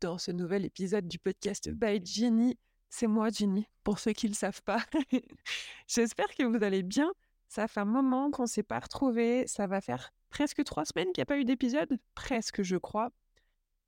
dans 0.00 0.18
ce 0.18 0.30
nouvel 0.30 0.64
épisode 0.64 1.06
du 1.06 1.18
podcast 1.18 1.70
by 1.70 2.04
Jenny. 2.04 2.58
C'est 2.88 3.06
moi, 3.06 3.28
Jenny, 3.28 3.66
pour 3.84 3.98
ceux 3.98 4.12
qui 4.12 4.26
ne 4.26 4.32
le 4.32 4.36
savent 4.36 4.62
pas. 4.62 4.82
J'espère 5.86 6.34
que 6.34 6.42
vous 6.42 6.64
allez 6.64 6.82
bien. 6.82 7.12
Ça 7.48 7.68
fait 7.68 7.80
un 7.80 7.84
moment 7.84 8.30
qu'on 8.30 8.42
ne 8.42 8.48
s'est 8.48 8.62
pas 8.62 8.78
retrouvés. 8.78 9.46
Ça 9.46 9.66
va 9.66 9.80
faire 9.80 10.10
presque 10.30 10.64
trois 10.64 10.84
semaines 10.84 11.08
qu'il 11.12 11.20
n'y 11.20 11.24
a 11.24 11.26
pas 11.26 11.38
eu 11.38 11.44
d'épisode. 11.44 11.98
Presque, 12.14 12.62
je 12.62 12.76
crois. 12.76 13.10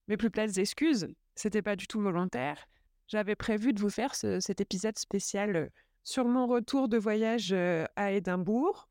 Mes 0.09 0.17
plus 0.17 0.31
plates 0.31 0.59
excuses. 0.59 1.09
C'était 1.35 1.63
pas 1.63 1.77
du 1.77 1.87
tout 1.87 2.01
volontaire. 2.01 2.67
J'avais 3.09 3.37
prévu 3.37 3.73
de 3.73 3.81
vous 3.81 3.91
faire 3.91 4.15
cet 4.15 4.61
épisode 4.61 4.99
spécial 4.99 5.57
euh, 5.57 5.69
sur 6.05 6.27
mon 6.27 6.47
retour 6.47 6.89
de 6.89 6.99
voyage 6.99 7.53
euh, 7.53 7.85
à 7.97 8.13
Édimbourg, 8.13 8.89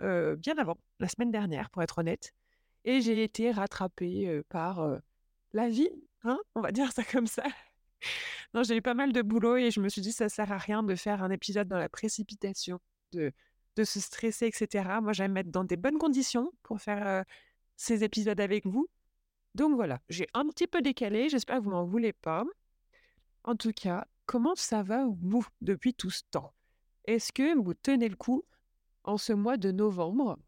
euh, 0.00 0.36
bien 0.36 0.56
avant, 0.58 0.78
la 0.98 1.08
semaine 1.08 1.30
dernière, 1.30 1.70
pour 1.70 1.82
être 1.82 1.98
honnête. 1.98 2.32
Et 2.84 3.00
j'ai 3.00 3.22
été 3.22 3.50
rattrapée 3.50 4.42
par 4.50 5.00
la 5.54 5.70
vie, 5.70 5.88
hein 6.24 6.38
on 6.54 6.60
va 6.60 6.72
dire 6.72 6.92
ça 6.92 7.04
comme 7.04 7.26
ça. 7.26 7.44
Non, 8.52 8.62
j'ai 8.62 8.76
eu 8.76 8.82
pas 8.82 8.94
mal 8.94 9.12
de 9.12 9.22
boulot 9.22 9.56
et 9.56 9.70
je 9.70 9.80
me 9.80 9.88
suis 9.88 10.02
dit 10.02 10.12
ça 10.12 10.28
sert 10.28 10.52
à 10.52 10.58
rien 10.58 10.82
de 10.82 10.94
faire 10.94 11.22
un 11.22 11.30
épisode 11.30 11.68
dans 11.68 11.78
la 11.78 11.88
précipitation, 11.88 12.80
de, 13.12 13.32
de 13.76 13.84
se 13.84 14.00
stresser, 14.00 14.46
etc. 14.46 15.00
Moi, 15.02 15.12
j'aime 15.12 15.32
mettre 15.32 15.50
dans 15.50 15.64
des 15.64 15.76
bonnes 15.76 15.98
conditions 15.98 16.52
pour 16.62 16.80
faire 16.80 17.24
ces 17.76 18.04
épisodes 18.04 18.40
avec 18.40 18.66
vous. 18.66 18.88
Donc 19.54 19.74
voilà, 19.74 20.00
j'ai 20.08 20.26
un 20.34 20.46
petit 20.48 20.66
peu 20.66 20.82
décalé, 20.82 21.28
j'espère 21.28 21.58
que 21.58 21.62
vous 21.62 21.70
m'en 21.70 21.84
voulez 21.84 22.12
pas. 22.12 22.44
En 23.44 23.54
tout 23.54 23.72
cas, 23.72 24.06
comment 24.26 24.54
ça 24.54 24.82
va 24.82 25.06
vous 25.22 25.46
depuis 25.60 25.94
tout 25.94 26.10
ce 26.10 26.22
temps? 26.30 26.52
Est-ce 27.04 27.32
que 27.32 27.56
vous 27.56 27.74
tenez 27.74 28.08
le 28.08 28.16
coup 28.16 28.44
en 29.04 29.18
ce 29.18 29.32
mois 29.32 29.56
de 29.56 29.70
novembre 29.70 30.38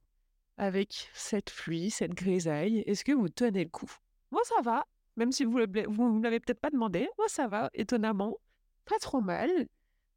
avec 0.57 1.11
cette 1.15 1.53
pluie, 1.53 1.91
cette 1.91 2.15
grisaille? 2.15 2.79
Est-ce 2.87 3.05
que 3.05 3.13
vous 3.13 3.29
tenez 3.29 3.65
le 3.65 3.71
coup? 3.71 3.91
Moi, 4.31 4.41
ça 4.45 4.61
va, 4.63 4.87
même 5.17 5.33
si 5.33 5.45
vous 5.45 5.59
ne 5.59 6.23
l'avez 6.23 6.41
peut-être 6.41 6.61
pas 6.61 6.71
demandé. 6.71 7.09
Moi, 7.19 7.29
ça 7.29 7.49
va, 7.49 7.71
étonnamment. 7.75 8.39
Pas 8.85 8.99
trop 9.01 9.21
mal. 9.21 9.51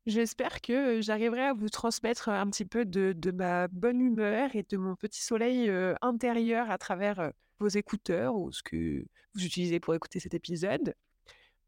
J'espère 0.05 0.61
que 0.61 1.01
j'arriverai 1.01 1.41
à 1.41 1.53
vous 1.53 1.69
transmettre 1.69 2.29
un 2.29 2.49
petit 2.49 2.65
peu 2.65 2.85
de, 2.85 3.31
ma 3.31 3.67
bonne 3.67 4.01
humeur 4.01 4.55
et 4.55 4.63
de 4.63 4.77
mon 4.77 4.95
petit 4.95 5.21
soleil 5.21 5.69
euh, 5.69 5.93
intérieur 6.01 6.71
à 6.71 6.77
travers 6.77 7.19
euh, 7.19 7.29
vos 7.59 7.67
écouteurs 7.67 8.35
ou 8.35 8.51
ce 8.51 8.63
que 8.63 9.05
vous 9.33 9.45
utilisez 9.45 9.79
pour 9.79 9.93
écouter 9.93 10.19
cet 10.19 10.33
épisode. 10.33 10.95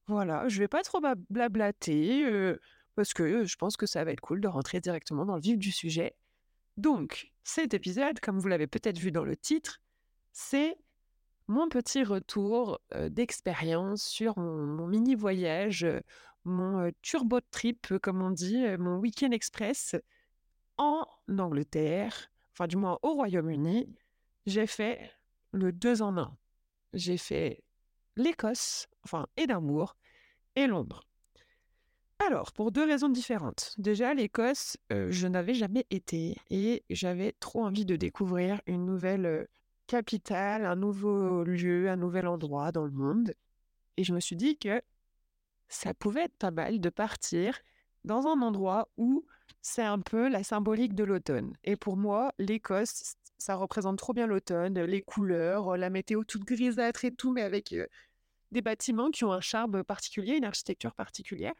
Voilà, 0.07 0.47
je 0.47 0.59
vais 0.59 0.67
pas 0.67 0.81
trop 0.81 0.99
blablater 1.29 2.25
euh, 2.25 2.59
parce 2.95 3.13
que 3.13 3.45
je 3.45 3.55
pense 3.57 3.77
que 3.77 3.85
ça 3.85 4.03
va 4.03 4.11
être 4.11 4.21
cool 4.21 4.41
de 4.41 4.47
rentrer 4.47 4.79
directement 4.79 5.25
dans 5.25 5.35
le 5.35 5.41
vif 5.41 5.57
du 5.57 5.71
sujet. 5.71 6.15
Donc, 6.77 7.31
cet 7.43 7.73
épisode, 7.73 8.19
comme 8.19 8.39
vous 8.39 8.47
l'avez 8.47 8.67
peut-être 8.67 8.97
vu 8.97 9.11
dans 9.11 9.23
le 9.23 9.35
titre, 9.35 9.81
c'est 10.31 10.77
mon 11.52 11.67
petit 11.67 12.03
retour 12.05 12.80
d'expérience 13.09 14.03
sur 14.03 14.39
mon, 14.39 14.88
mini 14.88 15.16
voyage, 15.16 15.85
mon 16.45 16.89
turbo 17.02 17.41
trip, 17.52 17.93
comme 18.02 18.21
on 18.21 18.31
dit, 18.31 18.63
mon 18.80 18.97
week-end 18.97 19.31
express 19.31 19.97
en 20.77 21.05
Angleterre, 21.27 22.31
enfin 22.53 22.67
du 22.67 22.77
moins 22.77 22.97
au 23.02 23.16
Royaume-Uni. 23.16 23.93
J'ai 24.45 24.66
fait 24.66 25.11
le 25.52 25.73
deux 25.73 26.02
en 26.02 26.17
un. 26.17 26.38
J'ai 26.93 27.17
fait 27.17 27.63
l'Écosse, 28.15 28.88
enfin 29.03 29.27
Édimbourg, 29.36 29.97
et 30.55 30.67
Londres. 30.67 31.03
Alors, 32.26 32.53
pour 32.53 32.71
deux 32.71 32.86
raisons 32.86 33.09
différentes. 33.09 33.76
Déjà, 33.77 34.14
l'Écosse, 34.14 34.77
je 34.89 35.27
n'avais 35.27 35.53
jamais 35.53 35.86
été 35.89 36.37
et 36.49 36.86
j'avais 36.89 37.33
trop 37.42 37.65
envie 37.65 37.86
de 37.86 37.97
découvrir 37.97 38.61
une 38.67 38.86
nouvelle 38.86 39.49
capitale, 39.91 40.65
un 40.65 40.77
nouveau 40.77 41.43
lieu, 41.43 41.89
un 41.89 41.97
nouvel 41.97 42.25
endroit 42.25 42.71
dans 42.71 42.85
le 42.85 42.91
monde. 42.91 43.33
Et 43.97 44.05
je 44.05 44.13
me 44.13 44.21
suis 44.21 44.37
dit 44.37 44.57
que 44.57 44.81
ça 45.67 45.93
pouvait 45.93 46.23
être 46.23 46.37
pas 46.37 46.49
mal 46.49 46.79
de 46.79 46.87
partir 46.87 47.59
dans 48.05 48.25
un 48.25 48.41
endroit 48.41 48.87
où 48.95 49.25
c'est 49.61 49.83
un 49.83 49.99
peu 49.99 50.29
la 50.29 50.43
symbolique 50.43 50.95
de 50.95 51.03
l'automne. 51.03 51.57
Et 51.65 51.75
pour 51.75 51.97
moi, 51.97 52.31
l'Écosse, 52.39 53.15
ça 53.37 53.55
représente 53.55 53.97
trop 53.97 54.13
bien 54.13 54.27
l'automne, 54.27 54.79
les 54.79 55.02
couleurs, 55.02 55.75
la 55.75 55.89
météo 55.89 56.23
toute 56.23 56.45
grisâtre 56.45 57.03
et 57.03 57.13
tout, 57.13 57.33
mais 57.33 57.41
avec 57.41 57.75
des 58.53 58.61
bâtiments 58.61 59.11
qui 59.11 59.25
ont 59.25 59.33
un 59.33 59.41
charme 59.41 59.83
particulier, 59.83 60.37
une 60.37 60.45
architecture 60.45 60.95
particulière. 60.95 61.53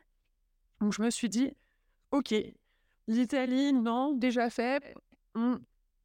Donc 0.79 0.93
je 0.93 1.01
me 1.01 1.09
suis 1.09 1.27
dit, 1.27 1.51
ok, 2.11 2.33
l'Italie, 3.07 3.73
non, 3.73 4.13
déjà 4.13 4.49
fait, 4.49 4.95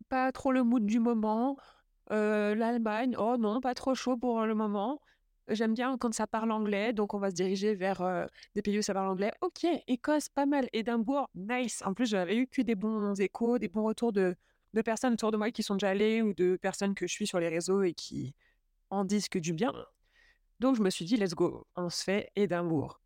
pas 0.08 0.32
trop 0.32 0.50
le 0.50 0.64
mood 0.64 0.84
du 0.84 0.98
moment. 0.98 1.56
Euh, 2.12 2.54
L'Allemagne, 2.54 3.16
oh 3.18 3.36
non, 3.38 3.60
pas 3.60 3.74
trop 3.74 3.94
chaud 3.94 4.16
pour 4.16 4.44
le 4.46 4.54
moment. 4.54 5.00
J'aime 5.48 5.74
bien 5.74 5.96
quand 5.96 6.12
ça 6.12 6.26
parle 6.26 6.50
anglais, 6.50 6.92
donc 6.92 7.14
on 7.14 7.18
va 7.18 7.30
se 7.30 7.34
diriger 7.36 7.74
vers 7.74 8.02
euh, 8.02 8.26
des 8.54 8.62
pays 8.62 8.78
où 8.78 8.82
ça 8.82 8.94
parle 8.94 9.08
anglais. 9.08 9.32
Ok, 9.40 9.64
Écosse, 9.86 10.28
pas 10.28 10.46
mal. 10.46 10.68
Édimbourg, 10.72 11.30
nice. 11.34 11.82
En 11.84 11.94
plus, 11.94 12.06
j'avais 12.06 12.36
eu 12.36 12.46
que 12.48 12.62
des 12.62 12.74
bons 12.74 13.14
échos, 13.20 13.58
des 13.58 13.68
bons 13.68 13.84
retours 13.84 14.12
de, 14.12 14.34
de 14.74 14.82
personnes 14.82 15.12
autour 15.12 15.30
de 15.30 15.36
moi 15.36 15.50
qui 15.52 15.62
sont 15.62 15.76
déjà 15.76 15.90
allées 15.90 16.20
ou 16.20 16.34
de 16.34 16.56
personnes 16.56 16.94
que 16.94 17.06
je 17.06 17.12
suis 17.12 17.26
sur 17.26 17.38
les 17.38 17.48
réseaux 17.48 17.82
et 17.82 17.94
qui 17.94 18.34
en 18.90 19.04
disent 19.04 19.28
que 19.28 19.38
du 19.38 19.52
bien. 19.52 19.72
Donc 20.58 20.76
je 20.76 20.82
me 20.82 20.90
suis 20.90 21.04
dit, 21.04 21.16
let's 21.16 21.34
go, 21.34 21.66
on 21.76 21.90
se 21.90 22.02
fait 22.02 22.30
Édimbourg. 22.34 23.00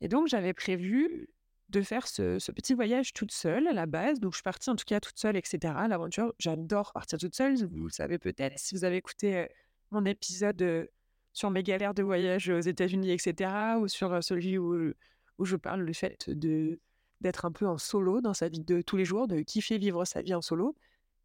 Et 0.00 0.08
donc 0.08 0.28
j'avais 0.28 0.54
prévu 0.54 1.28
de 1.72 1.82
faire 1.82 2.06
ce, 2.06 2.38
petit 2.52 2.74
voyage 2.74 3.12
toute 3.12 3.32
seule 3.32 3.66
à 3.66 3.72
la 3.72 3.86
base. 3.86 4.20
Donc 4.20 4.32
je 4.32 4.36
suis 4.36 4.42
partie 4.42 4.70
en 4.70 4.76
tout 4.76 4.84
cas 4.86 5.00
toute 5.00 5.18
seule, 5.18 5.36
etc. 5.36 5.74
L'aventure, 5.88 6.32
j'adore 6.38 6.92
partir 6.92 7.18
toute 7.18 7.34
seule. 7.34 7.56
Vous 7.56 7.84
le 7.84 7.90
savez 7.90 8.18
peut-être 8.18 8.58
si 8.58 8.74
vous 8.74 8.84
avez 8.84 8.96
écouté 8.96 9.36
euh, 9.36 9.46
mon 9.90 10.04
épisode 10.04 10.60
euh, 10.62 10.86
sur 11.32 11.50
mes 11.50 11.62
galères 11.62 11.94
de 11.94 12.02
voyage 12.02 12.50
aux 12.50 12.60
États-Unis, 12.60 13.10
etc. 13.10 13.50
Ou 13.80 13.88
sur 13.88 14.12
euh, 14.12 14.20
celui 14.20 14.58
où, 14.58 14.92
où 15.38 15.44
je 15.44 15.56
parle 15.56 15.84
du 15.86 15.94
fait 15.94 16.30
de 16.30 16.78
d'être 17.20 17.44
un 17.44 17.52
peu 17.52 17.68
en 17.68 17.78
solo 17.78 18.20
dans 18.20 18.34
sa 18.34 18.48
vie 18.48 18.58
de 18.58 18.82
tous 18.82 18.96
les 18.96 19.04
jours, 19.04 19.28
de 19.28 19.42
kiffer 19.42 19.78
vivre 19.78 20.04
sa 20.04 20.22
vie 20.22 20.34
en 20.34 20.42
solo. 20.42 20.76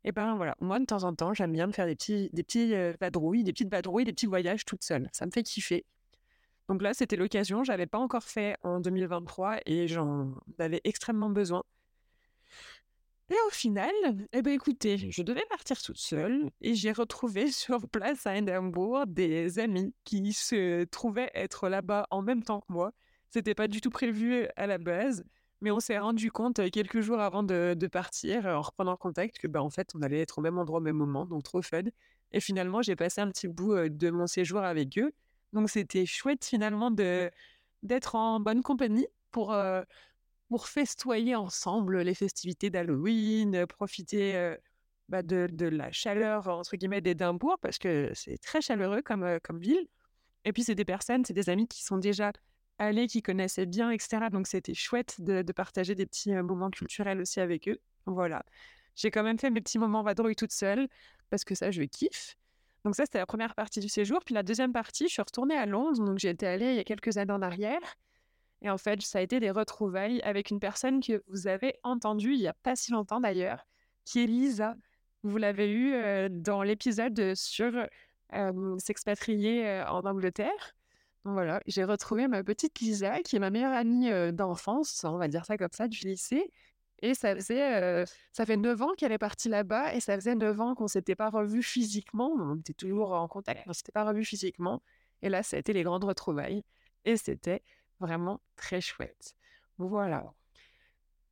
Et 0.04 0.12
ben 0.12 0.36
voilà, 0.36 0.56
moi 0.62 0.80
de 0.80 0.86
temps 0.86 1.04
en 1.04 1.16
temps, 1.16 1.34
j'aime 1.34 1.52
bien 1.52 1.66
me 1.66 1.72
faire 1.72 1.88
des 1.88 1.96
petits, 1.96 2.30
des 2.34 2.44
petits 2.44 2.68
des 2.68 2.94
petites 3.52 3.72
vadrouilles, 3.72 4.06
des 4.06 4.14
petits 4.14 4.28
voyages 4.28 4.64
toute 4.64 4.84
seule. 4.84 5.10
Ça 5.12 5.26
me 5.26 5.32
fait 5.32 5.42
kiffer. 5.42 5.86
Donc 6.68 6.82
là, 6.82 6.94
c'était 6.94 7.16
l'occasion. 7.16 7.64
Je 7.64 7.72
n'avais 7.72 7.88
pas 7.88 7.98
encore 7.98 8.24
fait 8.24 8.58
en 8.64 8.80
2023 8.80 9.60
et 9.66 9.88
j'en 9.88 10.34
avais 10.60 10.82
extrêmement 10.84 11.30
besoin. 11.30 11.64
Et 13.30 13.36
au 13.48 13.50
final, 13.50 13.92
eh 14.32 14.42
ben 14.42 14.54
écoutez, 14.54 14.98
je 14.98 15.22
devais 15.22 15.44
partir 15.50 15.82
toute 15.82 15.98
seule 15.98 16.50
et 16.62 16.76
j'ai 16.76 16.94
retrouvé 16.94 17.52
sur 17.52 17.86
place 17.90 18.26
à 18.26 18.38
Edinburgh 18.38 19.06
des 19.12 19.60
amis 19.60 19.94
qui 20.06 20.32
se 20.32 20.86
trouvaient 20.86 21.32
être 21.34 21.68
là-bas 21.68 22.08
en 22.10 22.22
même 22.22 22.44
temps 22.44 22.62
que 22.62 22.72
moi. 22.72 22.94
C'était 23.30 23.56
pas 23.56 23.68
du 23.68 23.82
tout 23.82 23.90
prévu 23.90 24.48
à 24.56 24.66
la 24.66 24.78
base, 24.78 25.26
mais 25.60 25.72
on 25.72 25.82
s'est 25.82 25.98
rendu 26.00 26.32
compte 26.32 26.70
quelques 26.72 27.02
jours 27.02 27.20
avant 27.20 27.44
de, 27.44 27.88
partir, 27.92 28.46
en 28.46 28.62
reprenant 28.62 28.96
contact, 28.96 29.38
que 29.40 29.48
bah, 29.48 29.62
en 29.62 29.70
fait, 29.70 29.90
on 29.94 30.02
allait 30.02 30.22
être 30.22 30.38
au 30.38 30.42
même 30.42 30.58
endroit 30.58 30.80
au 30.80 30.84
même 30.84 30.96
moment, 30.96 31.26
donc 31.26 31.44
trop 31.44 31.62
fun. 31.62 31.82
Et 32.32 32.40
finalement, 32.40 32.82
j'ai 32.82 32.96
passé 32.96 33.20
un 33.20 33.30
petit 33.30 33.50
bout 33.50 33.90
de 33.90 34.10
mon 34.10 34.28
séjour 34.28 34.60
avec 34.60 34.98
eux. 34.98 35.12
Donc 35.54 35.70
c'était 35.70 36.06
chouette 36.06 36.46
finalement 36.46 36.92
de 36.92 37.32
d'être 37.84 38.16
en 38.16 38.40
bonne 38.40 38.64
compagnie 38.64 39.08
pour 39.32 39.56
pour 40.50 40.68
festoyer 40.68 41.36
ensemble 41.36 42.02
les 42.02 42.14
festivités 42.14 42.70
d'Halloween, 42.70 43.66
profiter 43.68 44.56
bah, 45.10 45.22
de, 45.22 45.48
de, 45.52 45.68
la 45.68 45.92
chaleur 45.92 46.48
entre 46.48 46.76
guillemets 46.78 47.02
d'Édimbourg 47.02 47.58
parce 47.62 47.78
que 47.78 48.12
c'est 48.14 48.38
très 48.40 48.62
chaleureux 48.62 49.02
comme 49.02 49.40
comme 49.44 49.60
ville. 49.60 49.88
Et 50.46 50.54
puis 50.54 50.64
c'est 50.64 50.76
des 50.76 50.86
personnes, 50.86 51.26
c'est 51.26 51.34
des 51.34 51.50
amis 51.50 51.68
qui 51.68 51.84
sont 51.84 51.98
déjà 51.98 52.32
allés, 52.80 53.08
qui 53.08 53.22
connaissaient 53.22 53.66
bien, 53.66 53.92
etc. 53.92 54.30
Donc 54.32 54.48
c'était 54.48 54.74
chouette 54.74 55.20
de, 55.20 55.42
de, 55.42 55.54
partager 55.54 55.96
des 55.96 56.06
petits 56.06 56.32
moments 56.34 56.70
culturels 56.70 57.20
aussi 57.22 57.40
avec 57.40 57.68
eux. 57.68 57.80
Voilà. 58.06 58.44
J'ai 58.96 59.12
quand 59.12 59.24
même 59.24 59.40
fait 59.40 59.50
mes 59.50 59.62
petits 59.62 59.80
moments 59.80 60.04
vadrouille 60.04 60.36
toute 60.36 60.52
seule 60.52 60.88
parce 61.30 61.44
que 61.44 61.56
ça 61.56 61.72
je 61.72 61.84
kiffe. 61.84 62.38
Donc 62.88 62.96
ça, 62.96 63.04
c'était 63.04 63.18
la 63.18 63.26
première 63.26 63.54
partie 63.54 63.82
du 63.82 63.90
séjour. 63.90 64.24
Puis 64.24 64.34
la 64.34 64.44
deuxième 64.44 64.72
partie, 64.72 65.10
je 65.10 65.12
suis 65.12 65.22
retournée 65.22 65.58
à 65.58 65.66
Londres. 65.66 66.02
Donc 66.06 66.20
j'y 66.20 66.30
étais 66.30 66.48
allée 66.48 66.70
il 66.70 66.76
y 66.78 66.80
a 66.80 66.86
quelques 66.86 67.18
années 67.18 67.34
en 67.34 67.42
arrière. 67.42 67.82
Et 68.62 68.70
en 68.70 68.78
fait, 68.78 69.02
ça 69.02 69.20
a 69.20 69.22
été 69.22 69.42
des 69.42 69.52
retrouvailles 69.52 70.22
avec 70.22 70.52
une 70.52 70.62
personne 70.62 71.02
que 71.02 71.22
vous 71.28 71.48
avez 71.48 71.76
entendue 71.84 72.36
il 72.36 72.40
n'y 72.40 72.48
a 72.48 72.54
pas 72.54 72.78
si 72.78 72.94
longtemps 72.94 73.20
d'ailleurs, 73.20 73.68
qui 74.06 74.24
est 74.24 74.26
Lisa. 74.26 74.78
Vous 75.24 75.36
l'avez 75.36 75.70
eu 75.70 75.96
euh, 75.96 76.30
dans 76.32 76.64
l'épisode 76.64 77.36
sur 77.36 77.74
euh, 78.34 78.78
s'expatrier 78.80 79.68
euh, 79.68 79.86
en 79.90 80.06
Angleterre. 80.06 80.74
Donc 81.26 81.34
voilà, 81.34 81.60
j'ai 81.68 81.84
retrouvé 81.84 82.30
ma 82.30 82.42
petite 82.42 82.80
Lisa, 82.80 83.20
qui 83.20 83.36
est 83.36 83.40
ma 83.40 83.50
meilleure 83.50 83.74
amie 83.74 84.10
d'enfance, 84.32 85.04
on 85.04 85.18
va 85.18 85.28
dire 85.28 85.44
ça 85.44 85.58
comme 85.58 85.74
ça, 85.74 85.90
du 85.90 86.08
lycée. 86.08 86.54
Et 87.00 87.14
ça 87.14 87.36
faisait, 87.36 88.06
ça 88.32 88.46
fait 88.46 88.58
9 88.58 88.82
ans 88.82 88.94
qu'elle 88.98 89.12
est 89.12 89.18
partie 89.18 89.50
là-bas 89.50 89.94
et 89.94 90.00
ça 90.00 90.16
faisait 90.16 90.36
9 90.36 90.60
ans 90.60 90.76
qu'on 90.76 90.86
ne 90.86 90.90
s'était 90.90 91.16
pas 91.16 91.30
revu 91.30 91.62
physiquement. 91.62 92.32
On 92.34 92.56
était 92.56 92.74
toujours 92.74 93.14
en 93.14 93.28
contact, 93.28 93.62
on 93.68 93.70
ne 93.70 93.74
s'était 93.74 93.92
pas 93.92 94.04
revu 94.04 94.26
physiquement. 94.26 94.82
Et 95.22 95.30
là, 95.30 95.44
ça 95.44 95.58
a 95.58 95.60
été 95.60 95.74
les 95.74 95.84
grandes 95.84 96.04
retrouvailles. 96.04 96.64
Et 97.06 97.18
c'était 97.18 97.62
vraiment 98.00 98.42
très 98.56 98.82
chouette. 98.82 99.36
Voilà. 99.78 100.34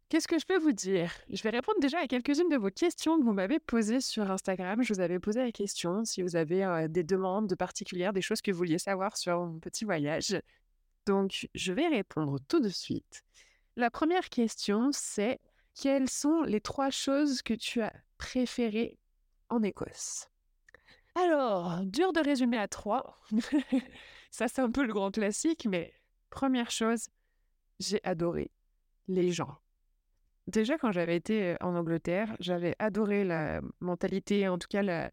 Qu'est-ce 0.09 0.27
que 0.27 0.37
je 0.37 0.45
peux 0.45 0.59
vous 0.59 0.71
dire? 0.71 1.11
Je 1.29 1.41
vais 1.41 1.49
répondre 1.49 1.79
déjà 1.81 1.97
à 1.97 2.07
quelques-unes 2.07 2.49
de 2.49 2.57
vos 2.57 2.69
questions 2.69 3.17
que 3.19 3.23
vous 3.23 3.33
m'avez 3.33 3.59
posées 3.59 4.01
sur 4.01 4.29
Instagram. 4.29 4.83
Je 4.83 4.93
vous 4.93 4.99
avais 4.99 5.19
posé 5.19 5.41
la 5.41 5.51
question 5.51 6.05
si 6.05 6.21
vous 6.21 6.35
avez 6.35 6.87
des 6.89 7.03
demandes 7.03 7.55
particulières, 7.55 8.13
des 8.13 8.21
choses 8.21 8.41
que 8.41 8.51
vous 8.51 8.57
vouliez 8.59 8.77
savoir 8.77 9.17
sur 9.17 9.39
mon 9.39 9.59
petit 9.59 9.83
voyage. 9.83 10.39
Donc, 11.07 11.47
je 11.55 11.73
vais 11.73 11.87
répondre 11.87 12.37
tout 12.47 12.59
de 12.59 12.69
suite. 12.69 13.23
La 13.75 13.89
première 13.89 14.29
question, 14.29 14.91
c'est 14.93 15.39
quelles 15.75 16.09
sont 16.09 16.41
les 16.43 16.61
trois 16.61 16.89
choses 16.89 17.41
que 17.41 17.53
tu 17.53 17.81
as 17.81 17.93
préférées 18.17 18.97
en 19.49 19.61
Écosse? 19.61 20.29
Alors, 21.15 21.81
dur 21.85 22.11
de 22.13 22.19
résumer 22.19 22.57
à 22.57 22.67
trois. 22.67 23.21
Ça, 24.31 24.47
c'est 24.47 24.61
un 24.61 24.71
peu 24.71 24.85
le 24.85 24.93
grand 24.93 25.11
classique, 25.11 25.65
mais 25.69 25.93
première 26.29 26.71
chose, 26.71 27.07
j'ai 27.79 28.01
adoré 28.03 28.51
les 29.07 29.31
gens. 29.31 29.57
Déjà, 30.47 30.77
quand 30.77 30.91
j'avais 30.91 31.15
été 31.15 31.55
en 31.61 31.75
Angleterre, 31.75 32.35
j'avais 32.39 32.75
adoré 32.79 33.23
la 33.23 33.61
mentalité, 33.79 34.47
en 34.47 34.57
tout 34.57 34.67
cas 34.69 34.81
la, 34.81 35.11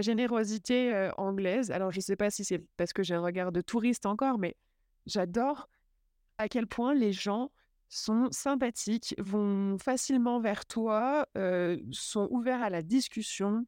générosité 0.00 1.10
anglaise. 1.16 1.70
Alors, 1.70 1.92
je 1.92 1.98
ne 1.98 2.02
sais 2.02 2.16
pas 2.16 2.30
si 2.30 2.44
c'est 2.44 2.58
parce 2.76 2.92
que 2.92 3.04
j'ai 3.04 3.14
un 3.14 3.22
regard 3.22 3.52
de 3.52 3.60
touriste 3.60 4.04
encore, 4.04 4.36
mais 4.38 4.56
j'adore 5.06 5.68
à 6.38 6.48
quel 6.48 6.66
point 6.66 6.92
les 6.92 7.12
gens 7.12 7.52
sont 7.88 8.28
sympathiques, 8.30 9.14
vont 9.18 9.78
facilement 9.78 10.40
vers 10.40 10.66
toi, 10.66 11.26
sont 11.92 12.28
ouverts 12.30 12.62
à 12.62 12.70
la 12.70 12.82
discussion, 12.82 13.66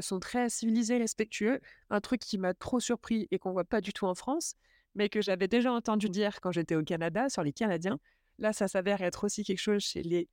sont 0.00 0.20
très 0.20 0.48
civilisés, 0.50 0.98
respectueux. 0.98 1.60
Un 1.90 2.00
truc 2.00 2.20
qui 2.20 2.38
m'a 2.38 2.54
trop 2.54 2.80
surpris 2.80 3.28
et 3.30 3.38
qu'on 3.38 3.52
voit 3.52 3.64
pas 3.64 3.80
du 3.80 3.92
tout 3.92 4.06
en 4.06 4.14
France, 4.14 4.54
mais 4.94 5.08
que 5.08 5.20
j'avais 5.20 5.48
déjà 5.48 5.72
entendu 5.72 6.08
dire 6.08 6.40
quand 6.40 6.52
j'étais 6.52 6.74
au 6.74 6.82
Canada 6.82 7.28
sur 7.28 7.42
les 7.42 7.52
Canadiens. 7.52 7.98
Là, 8.38 8.52
ça 8.52 8.68
s'avère 8.68 9.02
être 9.02 9.24
aussi 9.24 9.44
quelque 9.44 9.58
chose 9.58 9.82
chez 9.82 10.02
les 10.02 10.28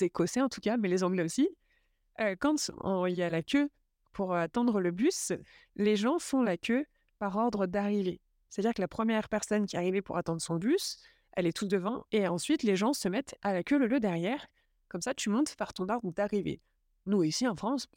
Écossais 0.00 0.40
en 0.40 0.48
tout 0.48 0.60
cas, 0.60 0.76
mais 0.76 0.88
les 0.88 1.04
Anglais 1.04 1.24
aussi. 1.24 1.48
quand 2.40 2.70
il 3.06 3.14
y 3.14 3.22
a 3.22 3.30
la 3.30 3.42
queue 3.42 3.70
pour 4.12 4.34
attendre 4.34 4.80
le 4.80 4.90
bus, 4.90 5.32
les 5.76 5.96
gens 5.96 6.18
font 6.18 6.42
la 6.42 6.56
queue 6.56 6.84
par 7.18 7.36
ordre 7.36 7.66
d'arrivée. 7.66 8.20
C'est-à-dire 8.48 8.74
que 8.74 8.80
la 8.80 8.88
première 8.88 9.28
personne 9.28 9.66
qui 9.66 9.76
est 9.76 9.78
arrivée 9.78 10.02
pour 10.02 10.16
attendre 10.16 10.40
son 10.40 10.56
bus, 10.56 10.98
elle 11.32 11.46
est 11.46 11.56
tout 11.56 11.68
devant, 11.68 12.04
et 12.12 12.26
ensuite 12.28 12.62
les 12.62 12.76
gens 12.76 12.92
se 12.92 13.08
mettent 13.08 13.36
à 13.42 13.52
la 13.52 13.62
queue 13.62 13.78
le 13.78 13.86
lieu 13.86 14.00
derrière. 14.00 14.46
Comme 14.88 15.00
ça, 15.00 15.14
tu 15.14 15.30
montes 15.30 15.54
par 15.56 15.72
ton 15.72 15.88
ordre 15.88 16.12
d'arrivée. 16.12 16.60
Nous, 17.06 17.22
ici 17.22 17.46
en 17.46 17.56
France, 17.56 17.88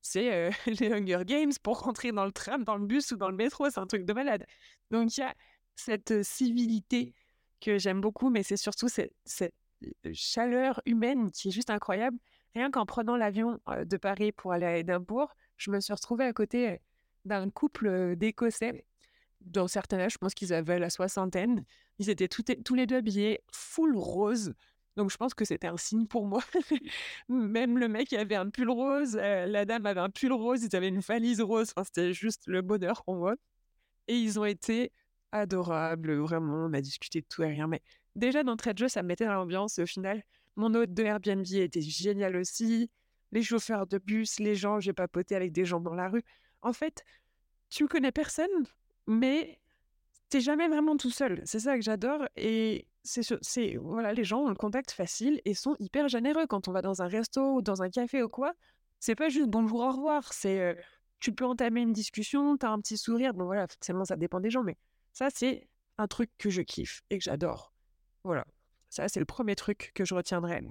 c'est 0.00 0.50
les 0.66 0.92
Hunger 0.92 1.24
Games 1.24 1.52
pour 1.62 1.80
rentrer 1.80 2.12
dans 2.12 2.24
le 2.24 2.32
tram, 2.32 2.64
dans 2.64 2.76
le 2.76 2.86
bus 2.86 3.12
ou 3.12 3.16
dans 3.16 3.28
le 3.28 3.36
métro, 3.36 3.70
c'est 3.70 3.80
un 3.80 3.86
truc 3.86 4.04
de 4.04 4.12
malade. 4.12 4.46
Donc 4.90 5.16
il 5.16 5.20
y 5.20 5.22
a 5.22 5.34
cette 5.76 6.22
civilité 6.22 7.14
que 7.60 7.78
j'aime 7.78 8.00
beaucoup, 8.00 8.28
mais 8.28 8.42
c'est 8.42 8.56
surtout 8.56 8.88
cette, 8.88 9.14
chaleur 10.12 10.80
humaine 10.86 11.30
qui 11.30 11.48
est 11.48 11.50
juste 11.50 11.70
incroyable. 11.70 12.18
Rien 12.54 12.70
qu'en 12.70 12.86
prenant 12.86 13.16
l'avion 13.16 13.58
de 13.68 13.96
Paris 13.96 14.30
pour 14.30 14.52
aller 14.52 14.66
à 14.66 14.76
Édimbourg, 14.76 15.34
je 15.56 15.70
me 15.70 15.80
suis 15.80 15.92
retrouvée 15.92 16.24
à 16.24 16.32
côté 16.32 16.80
d'un 17.24 17.50
couple 17.50 18.14
d'Écossais. 18.16 18.84
Dans 19.44 19.68
certains 19.68 19.98
âges, 19.98 20.14
je 20.14 20.18
pense 20.18 20.34
qu'ils 20.34 20.52
avaient 20.52 20.78
la 20.78 20.90
soixantaine. 20.90 21.64
Ils 21.98 22.10
étaient 22.10 22.28
tous 22.28 22.74
les 22.74 22.86
deux 22.86 22.96
habillés 22.96 23.40
full 23.52 23.96
rose. 23.96 24.54
Donc 24.96 25.10
je 25.10 25.16
pense 25.16 25.32
que 25.34 25.44
c'était 25.44 25.68
un 25.68 25.76
signe 25.76 26.06
pour 26.06 26.26
moi. 26.26 26.42
Même 27.28 27.78
le 27.78 27.88
mec 27.88 28.12
avait 28.12 28.34
un 28.34 28.50
pull 28.50 28.70
rose, 28.70 29.16
la 29.16 29.64
dame 29.64 29.86
avait 29.86 30.00
un 30.00 30.10
pull 30.10 30.32
rose, 30.32 30.62
ils 30.64 30.76
avaient 30.76 30.88
une 30.88 31.00
valise 31.00 31.40
rose. 31.40 31.72
Enfin, 31.74 31.84
c'était 31.84 32.12
juste 32.12 32.42
le 32.46 32.62
bonheur 32.62 33.02
pour 33.04 33.16
moi. 33.16 33.34
Et 34.08 34.16
ils 34.16 34.38
ont 34.38 34.44
été 34.44 34.92
adorable, 35.32 36.14
vraiment, 36.18 36.66
on 36.66 36.72
a 36.74 36.80
discuté 36.80 37.22
de 37.22 37.26
tout 37.26 37.42
et 37.42 37.48
rien. 37.48 37.66
Mais 37.66 37.80
déjà, 38.16 38.42
d'entrée 38.42 38.74
de 38.74 38.78
jeu, 38.78 38.88
ça 38.88 39.02
me 39.02 39.08
mettait 39.08 39.24
dans 39.24 39.34
l'ambiance. 39.34 39.78
Au 39.78 39.86
final, 39.86 40.22
mon 40.56 40.74
hôte 40.74 40.92
de 40.92 41.02
Airbnb 41.02 41.46
était 41.52 41.80
génial 41.80 42.36
aussi. 42.36 42.90
Les 43.32 43.42
chauffeurs 43.42 43.86
de 43.86 43.96
bus, 43.98 44.38
les 44.40 44.54
gens, 44.54 44.78
j'ai 44.78 44.92
papoté 44.92 45.34
avec 45.34 45.52
des 45.52 45.64
gens 45.64 45.80
dans 45.80 45.94
la 45.94 46.08
rue. 46.08 46.22
En 46.60 46.74
fait, 46.74 47.02
tu 47.70 47.88
connais 47.88 48.12
personne, 48.12 48.66
mais 49.06 49.60
t'es 50.28 50.40
jamais 50.40 50.68
vraiment 50.68 50.96
tout 50.96 51.10
seul. 51.10 51.42
C'est 51.44 51.60
ça 51.60 51.76
que 51.76 51.82
j'adore. 51.82 52.26
Et 52.36 52.86
c'est, 53.02 53.76
voilà, 53.76 54.12
les 54.12 54.24
gens 54.24 54.40
ont 54.40 54.48
le 54.48 54.54
contact 54.54 54.92
facile 54.92 55.40
et 55.44 55.54
sont 55.54 55.76
hyper 55.78 56.08
généreux 56.08 56.46
quand 56.46 56.68
on 56.68 56.72
va 56.72 56.82
dans 56.82 57.02
un 57.02 57.08
resto 57.08 57.56
ou 57.56 57.62
dans 57.62 57.82
un 57.82 57.90
café 57.90 58.22
ou 58.22 58.28
quoi. 58.28 58.52
C'est 59.00 59.14
pas 59.14 59.28
juste 59.28 59.48
bonjour, 59.48 59.80
au 59.80 59.90
revoir. 59.90 60.32
C'est 60.32 60.76
tu 61.20 61.32
peux 61.32 61.44
entamer 61.44 61.82
une 61.82 61.92
discussion, 61.92 62.56
t'as 62.56 62.70
un 62.70 62.80
petit 62.80 62.98
sourire. 62.98 63.32
Bon 63.32 63.44
voilà, 63.44 63.66
forcément 63.68 64.04
ça 64.04 64.16
dépend 64.16 64.40
des 64.40 64.50
gens, 64.50 64.64
mais 64.64 64.76
ça, 65.12 65.28
c'est 65.32 65.68
un 65.98 66.08
truc 66.08 66.30
que 66.38 66.50
je 66.50 66.62
kiffe 66.62 67.02
et 67.10 67.18
que 67.18 67.24
j'adore. 67.24 67.72
Voilà. 68.24 68.44
Ça, 68.88 69.08
c'est 69.08 69.20
le 69.20 69.26
premier 69.26 69.54
truc 69.54 69.92
que 69.94 70.04
je 70.04 70.14
retiendrai. 70.14 70.62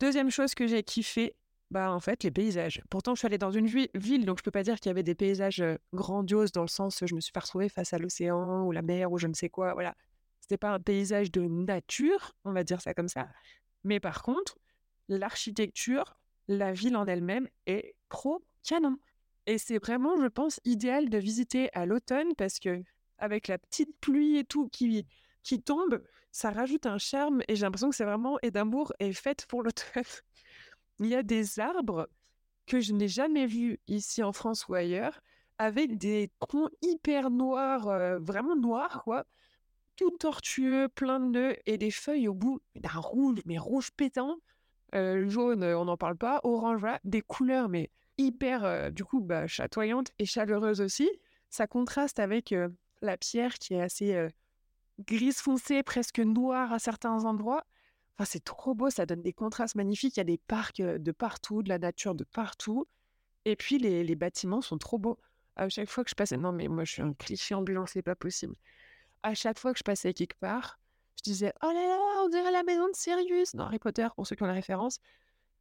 Deuxième 0.00 0.30
chose 0.30 0.54
que 0.54 0.66
j'ai 0.66 0.82
kiffé, 0.82 1.36
bah 1.70 1.92
en 1.92 2.00
fait, 2.00 2.24
les 2.24 2.30
paysages. 2.30 2.82
Pourtant, 2.88 3.14
je 3.14 3.20
suis 3.20 3.26
allée 3.26 3.38
dans 3.38 3.50
une 3.50 3.66
ville, 3.66 4.24
donc 4.24 4.38
je 4.38 4.42
peux 4.42 4.50
pas 4.50 4.62
dire 4.62 4.80
qu'il 4.80 4.88
y 4.88 4.90
avait 4.90 5.02
des 5.02 5.14
paysages 5.14 5.62
grandioses 5.92 6.52
dans 6.52 6.62
le 6.62 6.68
sens 6.68 7.02
où 7.02 7.06
je 7.06 7.14
me 7.14 7.20
suis 7.20 7.32
pas 7.32 7.40
retrouvée 7.40 7.68
face 7.68 7.92
à 7.92 7.98
l'océan 7.98 8.64
ou 8.64 8.72
la 8.72 8.82
mer 8.82 9.12
ou 9.12 9.18
je 9.18 9.26
ne 9.26 9.34
sais 9.34 9.50
quoi. 9.50 9.74
Voilà. 9.74 9.94
C'était 10.40 10.56
pas 10.56 10.70
un 10.70 10.80
paysage 10.80 11.30
de 11.30 11.42
nature, 11.42 12.34
on 12.44 12.52
va 12.52 12.64
dire 12.64 12.80
ça 12.80 12.94
comme 12.94 13.08
ça. 13.08 13.28
Mais 13.84 14.00
par 14.00 14.22
contre, 14.22 14.56
l'architecture, 15.08 16.18
la 16.48 16.72
ville 16.72 16.96
en 16.96 17.06
elle-même 17.06 17.48
est 17.66 17.94
pro 18.08 18.42
canon. 18.62 18.96
Et 19.46 19.58
c'est 19.58 19.78
vraiment, 19.78 20.20
je 20.20 20.26
pense, 20.26 20.60
idéal 20.64 21.10
de 21.10 21.18
visiter 21.18 21.70
à 21.74 21.84
l'automne 21.84 22.34
parce 22.36 22.58
que 22.58 22.82
avec 23.18 23.48
la 23.48 23.58
petite 23.58 23.94
pluie 24.00 24.38
et 24.38 24.44
tout 24.44 24.68
qui, 24.68 25.06
qui 25.42 25.60
tombe, 25.60 26.02
ça 26.30 26.50
rajoute 26.50 26.86
un 26.86 26.98
charme 26.98 27.42
et 27.48 27.56
j'ai 27.56 27.62
l'impression 27.62 27.90
que 27.90 27.96
c'est 27.96 28.04
vraiment 28.04 28.38
Édimbourg 28.42 28.92
est 29.00 29.12
faite 29.12 29.46
pour 29.46 29.62
l'automne. 29.62 30.04
Il 31.00 31.06
y 31.06 31.14
a 31.14 31.22
des 31.22 31.60
arbres 31.60 32.08
que 32.66 32.80
je 32.80 32.92
n'ai 32.92 33.08
jamais 33.08 33.46
vus 33.46 33.78
ici 33.88 34.22
en 34.22 34.32
France 34.32 34.68
ou 34.68 34.74
ailleurs, 34.74 35.20
avec 35.58 35.96
des 35.98 36.30
troncs 36.38 36.70
hyper 36.82 37.30
noirs, 37.30 37.88
euh, 37.88 38.18
vraiment 38.18 38.56
noirs, 38.56 39.02
quoi, 39.04 39.24
tout 39.96 40.10
tortueux, 40.18 40.88
plein 40.88 41.18
de 41.18 41.26
nœuds 41.26 41.56
et 41.66 41.78
des 41.78 41.90
feuilles 41.90 42.28
au 42.28 42.34
bout 42.34 42.60
d'un 42.76 43.00
rouge, 43.00 43.40
mais 43.46 43.58
rouge 43.58 43.90
pétant, 43.96 44.36
euh, 44.94 45.28
jaune, 45.28 45.64
on 45.64 45.86
n'en 45.86 45.96
parle 45.96 46.16
pas, 46.16 46.40
orange, 46.44 46.86
des 47.04 47.22
couleurs, 47.22 47.68
mais 47.68 47.90
hyper, 48.16 48.64
euh, 48.64 48.90
du 48.90 49.04
coup, 49.04 49.20
bah, 49.20 49.46
chatoyantes 49.46 50.12
et 50.18 50.26
chaleureuses 50.26 50.80
aussi. 50.80 51.10
Ça 51.50 51.66
contraste 51.66 52.18
avec 52.18 52.54
la 53.00 53.16
pierre 53.16 53.54
qui 53.54 53.74
est 53.74 53.80
assez 53.80 54.28
grise 55.00 55.38
foncée, 55.38 55.82
presque 55.82 56.18
noire 56.18 56.72
à 56.74 56.78
certains 56.78 57.24
endroits. 57.24 57.64
Enfin, 58.18 58.28
c'est 58.32 58.42
trop 58.42 58.74
beau, 58.74 58.90
ça 58.90 59.06
donne 59.06 59.22
des 59.22 59.32
contrastes 59.32 59.76
magnifiques. 59.76 60.16
Il 60.16 60.20
y 60.20 60.22
a 60.22 60.24
des 60.24 60.38
parcs 60.38 60.82
de 60.82 61.12
partout, 61.12 61.62
de 61.62 61.68
la 61.68 61.78
nature 61.78 62.16
de 62.16 62.24
partout. 62.24 62.88
Et 63.44 63.54
puis, 63.54 63.78
les, 63.78 64.14
bâtiments 64.16 64.60
sont 64.60 64.76
trop 64.76 64.98
beaux. 64.98 65.18
À 65.54 65.68
chaque 65.68 65.88
fois 65.88 66.02
que 66.02 66.10
je 66.10 66.16
passais, 66.16 66.36
non, 66.36 66.50
mais 66.52 66.66
moi, 66.66 66.84
je 66.84 66.92
suis 66.92 67.02
un 67.02 67.12
cliché 67.12 67.54
ambulant, 67.54 67.86
c'est 67.86 68.02
pas 68.02 68.16
possible. 68.16 68.56
À 69.22 69.34
chaque 69.34 69.58
fois 69.58 69.72
que 69.72 69.78
je 69.78 69.84
passais 69.84 70.14
quelque 70.14 70.38
part, 70.40 70.80
je 71.16 71.22
disais, 71.22 71.52
oh 71.62 71.66
là 71.66 71.74
là, 71.74 72.22
on 72.24 72.28
dirait 72.28 72.50
la 72.50 72.64
maison 72.64 72.88
de 72.88 72.96
Sirius 72.96 73.54
dans 73.54 73.66
Harry 73.66 73.78
Potter, 73.78 74.08
pour 74.16 74.26
ceux 74.26 74.34
qui 74.34 74.42
ont 74.42 74.46
la 74.46 74.52
référence. 74.52 74.98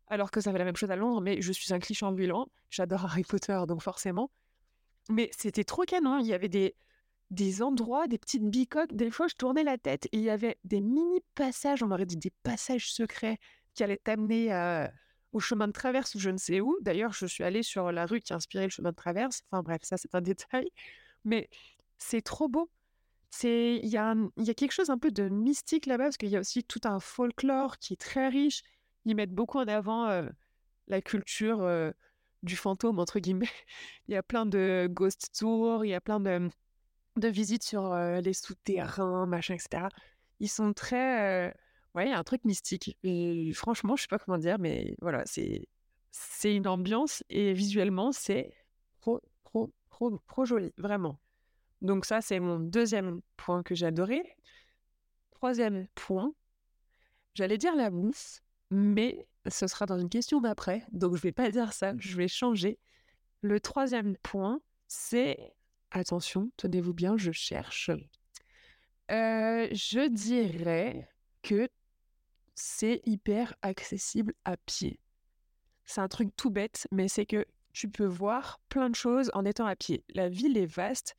Alors 0.07 0.31
que 0.31 0.41
ça 0.41 0.51
fait 0.51 0.57
la 0.57 0.65
même 0.65 0.75
chose 0.75 0.91
à 0.91 0.95
Londres, 0.95 1.21
mais 1.21 1.41
je 1.41 1.51
suis 1.51 1.71
un 1.73 1.79
cliché 1.79 2.05
ambulant. 2.05 2.47
J'adore 2.71 3.05
Harry 3.05 3.23
Potter, 3.23 3.59
donc 3.67 3.83
forcément. 3.83 4.31
Mais 5.09 5.29
c'était 5.37 5.63
trop 5.63 5.83
canon. 5.83 6.19
Il 6.19 6.25
y 6.25 6.33
avait 6.33 6.49
des, 6.49 6.75
des 7.31 7.61
endroits, 7.61 8.07
des 8.07 8.17
petites 8.17 8.49
bicoques. 8.49 8.93
Des 8.93 9.11
fois, 9.11 9.27
je 9.27 9.35
tournais 9.35 9.63
la 9.63 9.77
tête 9.77 10.07
et 10.07 10.17
il 10.17 10.23
y 10.23 10.29
avait 10.29 10.57
des 10.63 10.81
mini 10.81 11.21
passages, 11.35 11.83
on 11.83 11.91
aurait 11.91 12.05
dit 12.05 12.17
des 12.17 12.31
passages 12.43 12.91
secrets 12.91 13.37
qui 13.73 13.83
allaient 13.83 13.99
t'amener 14.03 14.51
au 15.33 15.39
chemin 15.39 15.67
de 15.67 15.73
traverse 15.73 16.15
ou 16.15 16.19
je 16.19 16.29
ne 16.29 16.37
sais 16.37 16.61
où. 16.61 16.77
D'ailleurs, 16.81 17.13
je 17.13 17.25
suis 17.25 17.43
allée 17.43 17.63
sur 17.63 17.91
la 17.91 18.05
rue 18.05 18.21
qui 18.21 18.33
a 18.33 18.37
inspiré 18.37 18.65
le 18.65 18.69
chemin 18.69 18.91
de 18.91 18.95
traverse. 18.95 19.43
Enfin 19.51 19.61
bref, 19.61 19.81
ça 19.83 19.97
c'est 19.97 20.13
un 20.15 20.21
détail. 20.21 20.69
Mais 21.25 21.49
c'est 21.97 22.21
trop 22.21 22.47
beau. 22.47 22.69
Il 23.43 23.85
y, 23.85 23.97
a 23.97 24.15
y 24.37 24.49
a 24.49 24.53
quelque 24.53 24.71
chose 24.71 24.89
un 24.89 24.97
peu 24.97 25.11
de 25.11 25.27
mystique 25.29 25.85
là-bas 25.85 26.05
parce 26.05 26.17
qu'il 26.17 26.29
y 26.29 26.37
a 26.37 26.39
aussi 26.39 26.63
tout 26.63 26.81
un 26.85 26.99
folklore 26.99 27.77
qui 27.77 27.93
est 27.93 27.97
très 27.97 28.29
riche. 28.29 28.63
Ils 29.05 29.15
mettent 29.15 29.33
beaucoup 29.33 29.59
en 29.59 29.67
avant 29.67 30.25
la 30.87 31.01
culture 31.01 31.69
du 32.41 32.55
fantôme 32.55 32.99
entre 32.99 33.19
guillemets. 33.19 33.49
il 34.07 34.13
y 34.13 34.17
a 34.17 34.23
plein 34.23 34.45
de 34.45 34.87
ghost 34.89 35.29
tours, 35.37 35.85
il 35.85 35.89
y 35.89 35.93
a 35.93 36.01
plein 36.01 36.19
de 36.19 36.49
de 37.17 37.27
visite 37.27 37.63
sur 37.63 37.95
les 37.95 38.33
souterrains, 38.33 39.25
machin, 39.25 39.55
etc. 39.55 39.87
Ils 40.39 40.49
sont 40.49 40.73
très. 40.73 41.53
ouais, 41.95 42.05
il 42.05 42.09
y 42.09 42.13
a 42.13 42.19
un 42.19 42.23
truc 42.23 42.43
mystique. 42.45 42.97
Franchement, 43.53 43.95
je 43.95 44.03
sais 44.03 44.07
pas 44.07 44.19
comment 44.19 44.37
dire, 44.37 44.57
mais 44.59 44.95
voilà, 45.01 45.23
c'est 45.25 46.55
une 46.55 46.67
ambiance 46.67 47.23
et 47.29 47.53
visuellement, 47.53 48.11
c'est 48.11 48.53
trop, 49.01 49.21
trop, 49.43 49.71
trop, 49.89 50.17
trop 50.27 50.45
joli, 50.45 50.73
vraiment. 50.77 51.19
Donc, 51.81 52.05
ça, 52.05 52.21
c'est 52.21 52.39
mon 52.39 52.59
deuxième 52.59 53.21
point 53.35 53.63
que 53.63 53.75
j'ai 53.75 53.85
adoré. 53.85 54.23
Troisième 55.31 55.87
point, 55.93 56.33
j'allais 57.35 57.57
dire 57.59 57.75
la 57.75 57.91
mousse, 57.91 58.41
mais 58.71 59.27
ce 59.47 59.67
sera 59.67 59.85
dans 59.85 59.99
une 59.99 60.09
question 60.09 60.41
d'après, 60.41 60.83
donc 60.91 61.15
je 61.15 61.21
vais 61.21 61.31
pas 61.31 61.51
dire 61.51 61.73
ça, 61.73 61.93
je 61.97 62.17
vais 62.17 62.27
changer. 62.27 62.79
Le 63.41 63.59
troisième 63.59 64.17
point, 64.17 64.59
c'est 64.87 65.53
Attention, 65.91 66.51
tenez-vous 66.57 66.93
bien, 66.93 67.17
je 67.17 67.31
cherche. 67.31 67.91
je 69.09 70.09
dirais 70.09 71.07
que 71.43 71.69
c'est 72.55 73.01
hyper 73.05 73.55
accessible 73.61 74.33
à 74.43 74.57
pied. 74.57 74.99
C'est 75.85 76.01
un 76.01 76.07
truc 76.07 76.35
tout 76.35 76.49
bête, 76.49 76.87
mais 76.91 77.07
c'est 77.07 77.25
que 77.25 77.45
tu 77.71 77.87
peux 77.87 78.05
voir 78.05 78.59
plein 78.69 78.89
de 78.89 78.95
choses 78.95 79.29
en 79.33 79.45
étant 79.45 79.65
à 79.65 79.75
pied. 79.75 80.03
La 80.13 80.27
ville 80.27 80.57
est 80.57 80.65
vaste 80.65 81.15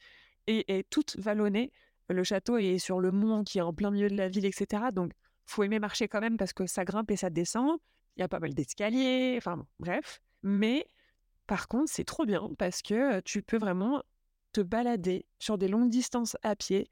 et 0.47 0.77
est 0.77 0.89
toute 0.91 1.17
vallonnée. 1.17 1.73
Le 2.09 2.25
château 2.25 2.59
est 2.59 2.79
sur 2.79 3.01
le 3.01 3.13
mont 3.13 3.45
qui 3.45 3.59
est 3.59 3.63
en 3.63 3.73
plein 3.73 3.91
milieu 3.91 4.09
de 4.09 4.17
la 4.17 4.29
ville, 4.29 4.45
etc. 4.45 4.91
Donc, 4.93 5.13
faut 5.47 5.63
aimer 5.63 5.79
marcher 5.79 6.09
quand 6.09 6.21
même 6.21 6.37
parce 6.37 6.53
que 6.53 6.67
ça 6.67 6.85
grimpe 6.85 7.11
et 7.11 7.17
ça 7.17 7.31
descend. 7.31 7.79
Il 8.17 8.21
y 8.21 8.23
a 8.25 8.29
pas 8.29 8.41
mal 8.41 8.53
d'escaliers, 8.53 9.37
enfin 9.39 9.65
bref. 9.79 10.21
Mais 10.43 10.87
par 11.47 11.69
contre, 11.69 11.91
c'est 11.91 12.05
trop 12.05 12.27
bien 12.27 12.51
parce 12.59 12.83
que 12.83 13.21
tu 13.21 13.43
peux 13.43 13.59
vraiment 13.59 14.03
balader 14.63 15.27
sur 15.39 15.59
des 15.59 15.69
longues 15.69 15.91
distances 15.91 16.37
à 16.43 16.57
pied 16.57 16.91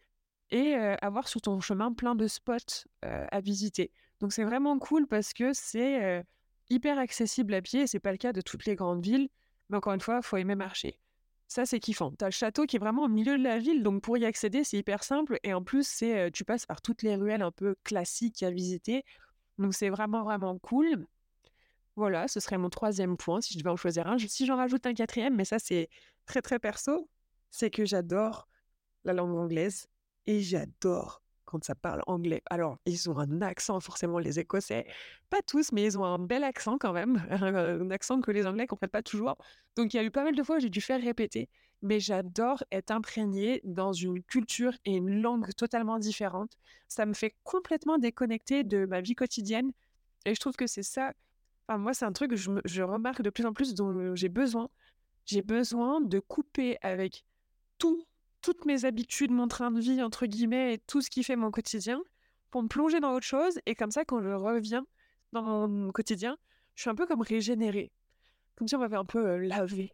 et 0.50 0.74
avoir 0.74 1.28
sur 1.28 1.40
ton 1.40 1.60
chemin 1.60 1.92
plein 1.92 2.14
de 2.14 2.26
spots 2.26 2.86
à 3.02 3.40
visiter. 3.40 3.90
Donc 4.20 4.32
c'est 4.32 4.44
vraiment 4.44 4.78
cool 4.78 5.06
parce 5.06 5.32
que 5.32 5.52
c'est 5.52 6.24
hyper 6.70 6.98
accessible 6.98 7.54
à 7.54 7.62
pied. 7.62 7.86
C'est 7.86 8.00
pas 8.00 8.12
le 8.12 8.18
cas 8.18 8.32
de 8.32 8.40
toutes 8.40 8.64
les 8.66 8.76
grandes 8.76 9.04
villes, 9.04 9.28
mais 9.68 9.76
encore 9.76 9.92
une 9.92 10.00
fois, 10.00 10.22
faut 10.22 10.36
aimer 10.36 10.54
marcher. 10.54 10.98
Ça, 11.48 11.64
c'est 11.64 11.78
kiffant. 11.78 12.10
Tu 12.10 12.24
as 12.24 12.28
le 12.28 12.32
château 12.32 12.66
qui 12.66 12.76
est 12.76 12.80
vraiment 12.80 13.04
au 13.04 13.08
milieu 13.08 13.38
de 13.38 13.42
la 13.42 13.58
ville, 13.58 13.82
donc 13.82 14.02
pour 14.02 14.18
y 14.18 14.24
accéder, 14.24 14.64
c'est 14.64 14.78
hyper 14.78 15.04
simple. 15.04 15.38
Et 15.44 15.54
en 15.54 15.62
plus, 15.62 15.86
c'est 15.86 16.30
tu 16.32 16.44
passes 16.44 16.66
par 16.66 16.82
toutes 16.82 17.02
les 17.02 17.14
ruelles 17.14 17.42
un 17.42 17.52
peu 17.52 17.76
classiques 17.84 18.42
à 18.42 18.50
visiter. 18.50 19.04
Donc 19.58 19.74
c'est 19.74 19.88
vraiment, 19.88 20.24
vraiment 20.24 20.58
cool. 20.58 21.06
Voilà, 21.94 22.28
ce 22.28 22.40
serait 22.40 22.58
mon 22.58 22.68
troisième 22.68 23.16
point 23.16 23.40
si 23.40 23.54
je 23.54 23.58
devais 23.58 23.70
en 23.70 23.76
choisir 23.76 24.06
un. 24.06 24.18
Si 24.18 24.44
j'en 24.44 24.56
rajoute 24.56 24.86
un 24.86 24.94
quatrième, 24.94 25.34
mais 25.34 25.44
ça, 25.44 25.58
c'est 25.58 25.88
très, 26.26 26.42
très 26.42 26.58
perso, 26.58 27.08
c'est 27.50 27.70
que 27.70 27.84
j'adore 27.84 28.48
la 29.04 29.12
langue 29.12 29.36
anglaise 29.36 29.88
et 30.26 30.40
j'adore 30.40 31.22
quand 31.46 31.64
ça 31.64 31.74
parle 31.74 32.02
anglais. 32.06 32.42
Alors, 32.50 32.76
ils 32.84 33.08
ont 33.08 33.18
un 33.18 33.40
accent, 33.40 33.80
forcément, 33.80 34.18
les 34.18 34.38
Écossais. 34.38 34.86
Pas 35.30 35.40
tous, 35.42 35.72
mais 35.72 35.84
ils 35.84 35.98
ont 35.98 36.04
un 36.04 36.18
bel 36.18 36.44
accent 36.44 36.76
quand 36.76 36.92
même. 36.92 37.24
un 37.30 37.90
accent 37.90 38.20
que 38.20 38.30
les 38.32 38.46
Anglais 38.46 38.64
ne 38.64 38.68
comprennent 38.68 38.90
pas 38.90 39.02
toujours. 39.02 39.36
Donc, 39.76 39.94
il 39.94 39.96
y 39.96 40.00
a 40.00 40.04
eu 40.04 40.10
pas 40.10 40.24
mal 40.24 40.34
de 40.34 40.42
fois 40.42 40.56
où 40.56 40.60
j'ai 40.60 40.68
dû 40.68 40.80
faire 40.80 41.00
répéter. 41.00 41.48
Mais 41.82 42.00
j'adore 42.00 42.64
être 42.72 42.90
imprégnée 42.90 43.60
dans 43.64 43.92
une 43.92 44.22
culture 44.22 44.72
et 44.84 44.96
une 44.96 45.22
langue 45.22 45.54
totalement 45.54 45.98
différente. 45.98 46.58
Ça 46.88 47.06
me 47.06 47.14
fait 47.14 47.34
complètement 47.44 47.98
déconnecter 47.98 48.64
de 48.64 48.84
ma 48.86 49.00
vie 49.00 49.14
quotidienne. 49.14 49.72
Et 50.24 50.34
je 50.34 50.40
trouve 50.40 50.56
que 50.56 50.66
c'est 50.66 50.82
ça. 50.82 51.12
Enfin, 51.68 51.78
moi, 51.78 51.94
c'est 51.94 52.04
un 52.04 52.12
truc 52.12 52.30
que 52.30 52.36
je, 52.36 52.50
je 52.64 52.82
remarque 52.82 53.22
de 53.22 53.30
plus 53.30 53.46
en 53.46 53.52
plus 53.52 53.74
dont 53.74 54.14
j'ai 54.16 54.28
besoin. 54.28 54.68
J'ai 55.26 55.42
besoin 55.42 56.00
de 56.00 56.18
couper 56.18 56.78
avec 56.82 57.24
tout 57.78 58.06
toutes 58.46 58.64
mes 58.64 58.84
habitudes, 58.84 59.32
mon 59.32 59.48
train 59.48 59.72
de 59.72 59.80
vie, 59.80 60.00
entre 60.00 60.24
guillemets, 60.26 60.74
et 60.74 60.78
tout 60.78 61.02
ce 61.02 61.10
qui 61.10 61.24
fait 61.24 61.34
mon 61.34 61.50
quotidien, 61.50 62.00
pour 62.52 62.62
me 62.62 62.68
plonger 62.68 63.00
dans 63.00 63.12
autre 63.12 63.26
chose. 63.26 63.58
Et 63.66 63.74
comme 63.74 63.90
ça, 63.90 64.04
quand 64.04 64.22
je 64.22 64.28
reviens 64.28 64.86
dans 65.32 65.42
mon 65.42 65.90
quotidien, 65.90 66.36
je 66.76 66.82
suis 66.82 66.90
un 66.90 66.94
peu 66.94 67.06
comme 67.06 67.22
régénérée. 67.22 67.90
Comme 68.54 68.68
si 68.68 68.76
on 68.76 68.78
m'avait 68.78 68.96
un 68.96 69.04
peu 69.04 69.26
euh, 69.26 69.38
lavé. 69.38 69.92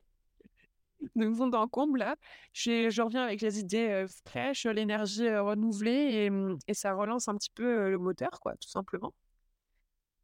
De 1.16 1.32
fond 1.32 1.50
en 1.50 1.66
comble, 1.66 2.00
là, 2.00 2.16
je 2.52 3.02
reviens 3.02 3.24
avec 3.24 3.40
les 3.40 3.58
idées 3.58 3.88
euh, 3.88 4.06
fraîches, 4.26 4.66
l'énergie 4.66 5.26
euh, 5.26 5.42
renouvelée, 5.42 6.10
et, 6.12 6.28
mmh, 6.28 6.58
et, 6.68 6.74
ça 6.74 6.92
relance 6.92 7.28
un 7.28 7.36
petit 7.36 7.50
peu 7.54 7.90
le 7.90 7.96
moteur, 7.96 8.38
quoi, 8.38 8.54
tout 8.56 8.68
simplement. 8.68 9.14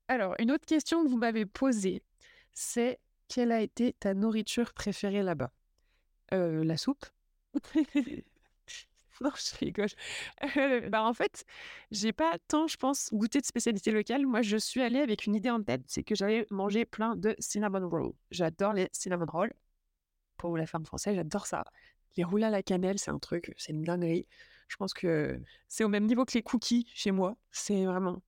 Alors, 0.07 0.35
une 0.39 0.53
autre 0.53 0.67
question 0.67 1.03
que 1.03 1.09
vous 1.09 1.17
m'avez 1.17 1.47
posée, 1.47 2.03
c'est 2.53 3.01
quelle 3.27 3.53
a 3.53 3.63
été 3.63 3.95
ta 3.95 4.13
nourriture 4.13 4.75
préférée 4.75 5.23
là-bas? 5.23 5.51
La 6.31 6.77
soupe 6.77 7.07
non, 9.21 9.31
je 9.35 9.57
rigole. 9.59 9.89
bah, 10.91 11.03
en 11.03 11.15
fait, 11.15 11.45
j'ai 11.91 12.13
pas 12.13 12.39
tant, 12.49 12.67
je 12.67 12.77
pense, 12.77 13.11
goûté 13.13 13.41
de 13.41 13.47
spécialité 13.47 13.91
locale. 13.91 14.27
Moi, 14.27 14.43
je 14.43 14.57
suis 14.57 14.81
allée 14.83 15.01
avec 15.01 15.27
une 15.27 15.35
idée 15.35 15.51
en 15.51 15.63
tête, 15.63 15.83
c'est 15.87 16.03
que 16.03 16.15
j'allais 16.15 16.47
manger 16.51 16.85
plein 16.85 17.17
de 17.17 17.35
cinnamon 17.39 17.89
rolls. 17.89 18.13
J'adore 18.31 18.73
les 18.73 18.89
cinnamon 18.93 19.27
rolls. 19.27 19.53
Pour 20.37 20.57
la 20.57 20.67
femme 20.67 20.87
française, 20.87 21.17
j'adore 21.17 21.47
ça. 21.47 21.65
Les 22.17 22.25
roulés 22.25 22.45
à 22.45 22.51
la 22.51 22.63
cannelle, 22.63 22.99
c'est 22.99 23.11
un 23.11 23.19
truc, 23.19 23.53
c'est 23.57 23.73
une 23.73 23.83
dinguerie. 23.83 24.27
Je 24.69 24.77
pense 24.77 24.95
que 24.95 25.41
c'est 25.69 25.85
au 25.85 25.89
même 25.89 26.07
niveau 26.07 26.25
que 26.25 26.35
les 26.35 26.43
cookies 26.43 26.87
chez 26.95 27.11
moi. 27.11 27.37
C'est 27.51 27.85
vraiment 27.87 28.23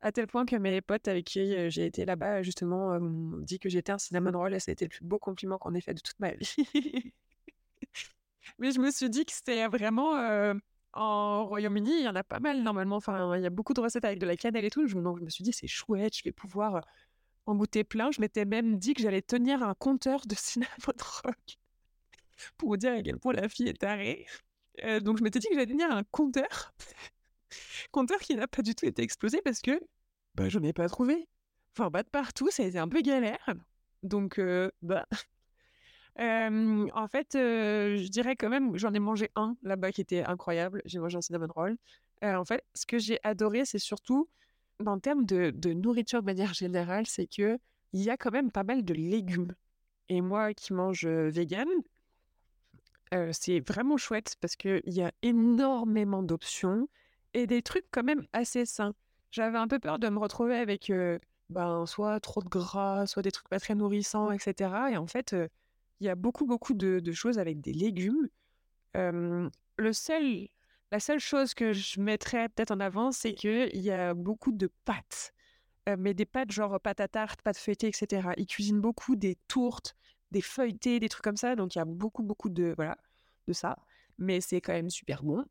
à 0.00 0.12
tel 0.12 0.26
point 0.26 0.46
que 0.46 0.56
mes 0.56 0.80
potes 0.80 1.08
avec 1.08 1.24
qui 1.26 1.70
j'ai 1.70 1.86
été 1.86 2.04
là-bas, 2.04 2.42
justement, 2.42 3.00
m'ont 3.00 3.38
dit 3.38 3.58
que 3.58 3.68
j'étais 3.68 3.92
un 3.92 3.98
cinnamon 3.98 4.32
roll 4.38 4.54
et 4.54 4.60
ça 4.60 4.70
a 4.70 4.72
été 4.72 4.84
le 4.84 4.90
plus 4.90 5.04
beau 5.04 5.18
compliment 5.18 5.58
qu'on 5.58 5.74
ait 5.74 5.80
fait 5.80 5.94
de 5.94 6.00
toute 6.00 6.18
ma 6.20 6.32
vie. 6.32 6.54
Mais 8.58 8.72
je 8.72 8.80
me 8.80 8.90
suis 8.90 9.10
dit 9.10 9.24
que 9.24 9.32
c'était 9.32 9.66
vraiment 9.68 10.14
en 10.92 11.46
Royaume-Uni, 11.46 12.00
il 12.00 12.04
y 12.04 12.08
en 12.08 12.14
a 12.14 12.24
pas 12.24 12.40
mal 12.40 12.62
normalement. 12.62 12.96
Enfin, 12.96 13.36
il 13.36 13.42
y 13.42 13.46
a 13.46 13.50
beaucoup 13.50 13.74
de 13.74 13.80
recettes 13.80 14.04
avec 14.04 14.18
de 14.18 14.26
la 14.26 14.36
cannelle 14.36 14.64
et 14.64 14.70
tout. 14.70 14.86
Donc 14.86 15.18
je 15.18 15.24
me 15.24 15.30
suis 15.30 15.44
dit, 15.44 15.52
c'est 15.52 15.66
chouette, 15.66 16.16
je 16.16 16.24
vais 16.24 16.32
pouvoir 16.32 16.84
en 17.46 17.54
goûter 17.54 17.84
plein. 17.84 18.10
Je 18.10 18.20
m'étais 18.20 18.44
même 18.44 18.78
dit 18.78 18.94
que 18.94 19.02
j'allais 19.02 19.22
tenir 19.22 19.62
un 19.62 19.74
compteur 19.74 20.26
de 20.26 20.34
cinnamon 20.36 20.94
rock 21.24 21.58
pour 22.56 22.76
dire 22.78 22.92
à 22.92 23.02
quel 23.02 23.18
point 23.18 23.32
la 23.32 23.48
fille 23.48 23.68
est 23.68 23.80
tarée. 23.80 24.26
donc 25.02 25.18
je 25.18 25.22
m'étais 25.22 25.38
dit 25.38 25.48
que 25.48 25.54
j'allais 25.54 25.66
tenir 25.66 25.90
un 25.90 26.04
compteur, 26.04 26.72
compteur 27.90 28.18
qui 28.18 28.34
n'a 28.34 28.46
pas 28.46 28.62
du 28.62 28.74
tout 28.74 28.86
été 28.86 29.02
explosé 29.02 29.40
parce 29.42 29.60
que 29.60 29.80
bah, 30.34 30.48
je 30.48 30.58
n'ai 30.58 30.72
pas 30.72 30.88
trouvé. 30.88 31.28
Enfin, 31.76 31.90
pas 31.90 32.02
de 32.02 32.08
partout, 32.08 32.50
ça 32.50 32.62
a 32.62 32.66
été 32.66 32.78
un 32.78 32.88
peu 32.88 33.00
galère. 33.02 33.54
Donc, 34.02 34.40
bah, 34.82 35.06
en 36.18 37.08
fait, 37.08 37.28
je 37.34 38.08
dirais 38.08 38.36
quand 38.36 38.48
même, 38.48 38.76
j'en 38.76 38.92
ai 38.92 38.98
mangé 38.98 39.30
un 39.36 39.56
là-bas 39.62 39.92
qui 39.92 40.00
était 40.00 40.24
incroyable. 40.24 40.82
J'ai 40.84 40.98
mangé 40.98 41.16
un 41.16 41.20
cinnamon 41.20 41.48
roll. 41.54 41.76
en 42.22 42.44
fait, 42.44 42.64
ce 42.74 42.86
que 42.86 42.98
j'ai 42.98 43.18
adoré, 43.22 43.64
c'est 43.64 43.78
surtout, 43.78 44.28
en 44.84 44.98
termes 44.98 45.24
de, 45.24 45.50
de, 45.50 45.72
nourriture 45.72 46.20
de 46.20 46.26
manière 46.26 46.54
générale, 46.54 47.06
c'est 47.06 47.26
que 47.26 47.58
il 47.92 48.02
y 48.02 48.10
a 48.10 48.16
quand 48.16 48.30
même 48.30 48.50
pas 48.50 48.64
mal 48.64 48.84
de 48.84 48.94
légumes. 48.94 49.54
Et 50.08 50.20
moi 50.20 50.54
qui 50.54 50.72
mange 50.72 51.06
vegan, 51.06 51.68
c'est 53.32 53.60
vraiment 53.60 53.96
chouette 53.96 54.36
parce 54.40 54.56
qu'il 54.56 54.82
y 54.86 55.02
a 55.02 55.12
énormément 55.22 56.22
d'options 56.22 56.88
et 57.34 57.46
des 57.46 57.62
trucs 57.62 57.86
quand 57.90 58.02
même 58.02 58.26
assez 58.32 58.66
sains. 58.66 58.94
J'avais 59.30 59.58
un 59.58 59.68
peu 59.68 59.78
peur 59.78 59.98
de 59.98 60.08
me 60.08 60.18
retrouver 60.18 60.56
avec 60.56 60.92
ben, 61.50 61.86
soit 61.86 62.20
trop 62.20 62.42
de 62.42 62.48
gras, 62.48 63.06
soit 63.06 63.22
des 63.22 63.30
trucs 63.30 63.48
pas 63.48 63.60
très 63.60 63.74
nourrissants, 63.74 64.30
etc. 64.32 64.90
Et 64.90 64.96
en 64.96 65.06
fait, 65.06 65.34
il 66.00 66.06
y 66.06 66.10
a 66.10 66.14
beaucoup, 66.14 66.46
beaucoup 66.46 66.74
de, 66.74 67.12
choses 67.12 67.38
avec 67.38 67.60
des 67.60 67.72
légumes. 67.72 68.28
le 68.94 69.92
seul, 69.92 70.48
la 70.92 71.00
seule 71.00 71.20
chose 71.20 71.54
que 71.54 71.72
je 71.72 72.00
mettrais 72.00 72.48
peut-être 72.48 72.70
en 72.70 72.80
avant, 72.80 73.12
c'est 73.12 73.34
qu'il 73.34 73.70
y 73.76 73.90
a 73.90 74.14
beaucoup 74.14 74.52
de 74.52 74.70
pâtes. 74.84 75.32
mais 75.98 76.14
des 76.14 76.26
pâtes 76.26 76.52
genre 76.52 76.80
pâte 76.80 77.00
à 77.00 77.08
tarte, 77.08 77.42
pâte 77.42 77.58
feuilletée, 77.58 77.88
etc. 77.88 78.28
Ils 78.36 78.46
cuisinent 78.46 78.80
beaucoup 78.80 79.16
des 79.16 79.36
tourtes, 79.48 79.96
des 80.30 80.42
feuilletés, 80.42 81.00
des 81.00 81.08
trucs 81.08 81.24
comme 81.24 81.36
ça. 81.36 81.56
Donc 81.56 81.74
il 81.74 81.78
y 81.78 81.82
a 81.82 81.84
beaucoup, 81.84 82.22
beaucoup 82.22 82.48
de, 82.48 82.74
voilà, 82.76 82.96
de 83.46 83.52
ça. 83.52 83.76
Mais 84.18 84.40
c'est 84.40 84.60
quand 84.60 84.72
même 84.72 84.90
super 84.90 85.22
bon. 85.22 85.44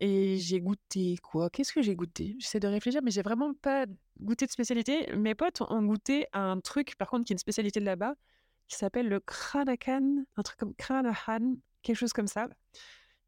et 0.00 0.36
j'ai 0.38 0.60
goûté 0.60 1.16
quoi? 1.22 1.50
Qu'est-ce 1.50 1.72
que 1.72 1.82
j'ai 1.82 1.94
goûté? 1.94 2.36
J'essaie 2.38 2.60
de 2.60 2.68
réfléchir, 2.68 3.02
mais 3.02 3.10
j'ai 3.10 3.22
vraiment 3.22 3.52
pas 3.54 3.86
goûté 4.20 4.46
de 4.46 4.50
spécialité. 4.50 5.14
Mes 5.16 5.34
potes 5.34 5.60
ont 5.60 5.82
goûté 5.82 6.26
un 6.32 6.60
truc, 6.60 6.96
par 6.96 7.08
contre, 7.08 7.24
qui 7.24 7.32
est 7.32 7.34
une 7.34 7.38
spécialité 7.38 7.80
de 7.80 7.84
là-bas 7.84 8.14
qui 8.68 8.76
s'appelle 8.76 9.08
le 9.08 9.20
Kranakan, 9.20 10.24
un 10.36 10.42
truc 10.42 10.58
comme 10.58 10.74
Kranahan, 10.74 11.56
quelque 11.82 11.96
chose 11.96 12.12
comme 12.12 12.28
ça. 12.28 12.48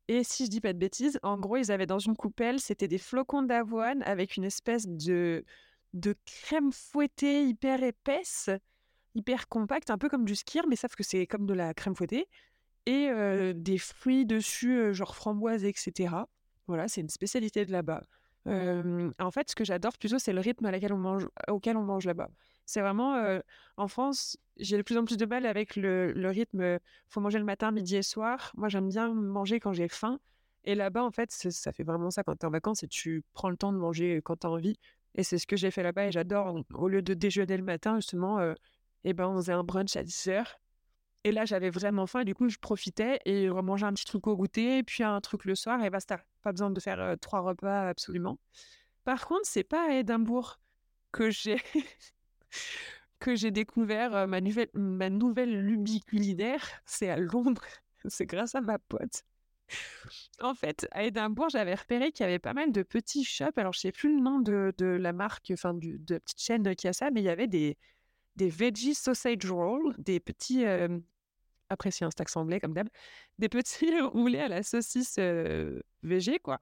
Et 0.09 0.25
si 0.25 0.45
je 0.45 0.51
dis 0.51 0.61
pas 0.61 0.73
de 0.73 0.79
bêtises, 0.79 1.19
en 1.23 1.39
gros, 1.39 1.57
ils 1.57 1.71
avaient 1.71 1.87
dans 1.87 1.99
une 1.99 2.17
coupelle, 2.17 2.61
c'était 2.61 2.89
des 2.89 2.99
flocons 2.99 3.43
d'avoine 3.43 4.03
avec 4.03 4.37
une 4.37 4.45
espèce 4.45 4.87
de, 4.89 5.45
de 5.95 6.15
crème 6.25 6.73
fouettée 6.73 7.45
hyper 7.45 7.83
épaisse, 7.83 8.51
hyper 9.15 9.49
compacte, 9.49 9.91
un 9.91 9.99
peu 9.99 10.09
comme 10.09 10.25
du 10.25 10.35
skir, 10.35 10.67
mais 10.69 10.77
sauf 10.77 10.95
que 10.95 11.03
c'est 11.03 11.27
comme 11.27 11.47
de 11.47 11.55
la 11.55 11.75
crème 11.75 11.95
fouettée. 11.95 12.29
Et 12.87 13.09
euh, 13.09 13.53
des 13.55 13.79
fruits 13.79 14.27
dessus, 14.27 14.79
euh, 14.79 14.93
genre 14.93 15.15
framboise, 15.15 15.65
etc. 15.65 16.15
Voilà, 16.67 16.89
c'est 16.89 17.03
une 17.03 17.09
spécialité 17.09 17.65
de 17.65 17.73
là-bas. 17.73 18.03
en 18.47 19.31
fait, 19.31 19.51
ce 19.51 19.55
que 19.55 19.65
j'adore 19.65 19.97
plutôt, 19.97 20.19
c'est 20.19 20.33
le 20.33 20.41
rythme 20.41 20.65
à 20.67 20.71
laquelle 20.71 20.93
on 20.93 20.99
mange, 20.99 21.29
auquel 21.49 21.77
on 21.77 21.83
mange 21.83 22.05
là-bas. 22.05 22.31
C'est 22.71 22.83
vraiment, 22.83 23.41
en 23.77 23.89
France, 23.89 24.39
j'ai 24.57 24.77
de 24.77 24.83
plus 24.83 24.97
en 24.97 25.05
plus 25.05 25.17
de 25.17 25.27
mal 25.27 25.45
avec 25.45 25.75
le, 25.75 26.13
rythme. 26.29 26.79
faut 27.09 27.21
manger 27.21 27.41
le 27.41 27.45
matin, 27.45 27.73
midi 27.73 27.97
et 27.97 28.03
soir. 28.03 28.53
Moi, 28.57 28.69
j'aime 28.69 28.89
bien 28.89 29.13
manger 29.13 29.59
quand 29.59 29.73
j'ai 29.73 29.89
faim. 29.89 30.21
Et 30.63 30.77
là-bas, 30.77 31.03
en 31.03 31.11
fait, 31.11 31.33
ça 31.33 31.73
fait 31.73 31.83
vraiment 31.83 32.13
ça 32.13 32.23
quand 32.23 32.37
tu 32.37 32.43
es 32.43 32.45
en 32.45 32.51
vacances 32.51 32.85
et 32.85 32.87
tu 32.87 33.25
prends 33.33 33.51
le 33.51 33.57
temps 33.57 33.73
de 33.73 33.79
manger 33.79 34.21
quand 34.23 34.37
tu 34.37 34.47
as 34.47 34.51
envie. 34.51 34.79
Et 35.17 35.25
c'est 35.25 35.37
ce 35.37 35.49
que 35.49 35.57
j'ai 35.57 35.73
fait 35.73 35.83
là-bas 35.83 36.07
et 36.07 36.13
j'adore. 36.13 36.63
Au 36.73 36.87
lieu 36.87 37.03
de 37.03 37.13
déjeuner 37.13 37.57
le 37.57 37.65
matin, 37.65 37.97
justement, 37.97 38.39
eh 39.03 39.15
ben, 39.15 39.27
on 39.27 39.35
faisait 39.39 39.53
un 39.53 39.65
brunch 39.65 39.97
à 39.97 40.05
10 40.05 40.29
h 40.29 40.45
Et 41.25 41.33
là, 41.33 41.47
j'avais 41.47 41.71
vraiment 41.71 42.07
faim 42.07 42.21
et 42.21 42.25
du 42.25 42.37
coup, 42.37 42.49
je 42.49 42.59
profitais 42.59 43.19
et 43.25 43.49
je 43.49 43.51
remangeais 43.51 43.87
un 43.87 43.95
petit 43.95 44.05
truc 44.05 44.29
au 44.29 44.37
goûter, 44.37 44.85
puis 44.85 45.03
un 45.03 45.21
truc 45.21 45.45
le 45.45 45.57
soir 45.57 45.83
et 45.83 45.91
basta. 45.91 46.21
Pas 46.43 46.53
besoin 46.53 46.71
de 46.71 46.79
faire 46.79 47.17
trois 47.21 47.41
repas 47.41 47.89
absolument. 47.89 48.39
Par 49.03 49.27
contre, 49.27 49.43
c'est 49.45 49.65
pas 49.65 49.91
à 49.91 49.95
Édimbourg 49.95 50.61
que 51.11 51.31
j'ai 51.31 51.57
que 53.19 53.37
j'ai 53.37 53.51
découvert 53.51 54.27
ma 54.27 54.41
nouvelle, 54.41 54.71
ma 54.75 55.11
nouvelle 55.11 55.61
lubie 55.61 56.01
culinaire, 56.01 56.67
c'est 56.87 57.09
à 57.11 57.17
Londres. 57.17 57.65
C'est 58.09 58.25
grâce 58.25 58.55
à 58.55 58.63
ma 58.63 58.79
pote. 58.79 59.25
En 60.41 60.55
fait, 60.55 60.89
à 60.91 61.05
Édimbourg, 61.05 61.51
j'avais 61.51 61.75
repéré 61.75 62.13
qu'il 62.13 62.25
y 62.25 62.29
avait 62.29 62.39
pas 62.39 62.55
mal 62.55 62.73
de 62.73 62.83
petits 62.83 63.25
shops. 63.25 63.57
Alors, 63.57 63.73
je 63.73 63.81
sais 63.81 63.93
plus 63.93 64.15
le 64.15 64.23
nom 64.23 64.41
de, 64.41 64.73
de 64.79 64.87
la 64.87 65.13
marque, 65.13 65.51
enfin, 65.53 65.75
de 65.75 65.99
la 66.09 66.21
petite 66.21 66.41
chaîne 66.41 66.75
qui 66.75 66.89
a 66.89 66.93
ça, 66.93 67.11
mais 67.11 67.21
il 67.21 67.25
y 67.25 67.29
avait 67.29 67.47
des, 67.47 67.77
des 68.37 68.49
veggie 68.49 68.95
sausage 68.95 69.51
rolls, 69.51 69.95
des 69.99 70.19
petits, 70.19 70.65
euh, 70.65 70.99
après 71.69 71.91
un 72.01 72.11
stack 72.11 72.35
anglais 72.37 72.61
comme 72.61 72.73
d'hab, 72.73 72.89
des 73.39 73.49
petits 73.49 74.01
roulés 74.01 74.41
à 74.41 74.49
la 74.49 74.63
saucisse 74.63 75.17
euh, 75.19 75.81
végé, 76.03 76.39
quoi. 76.39 76.59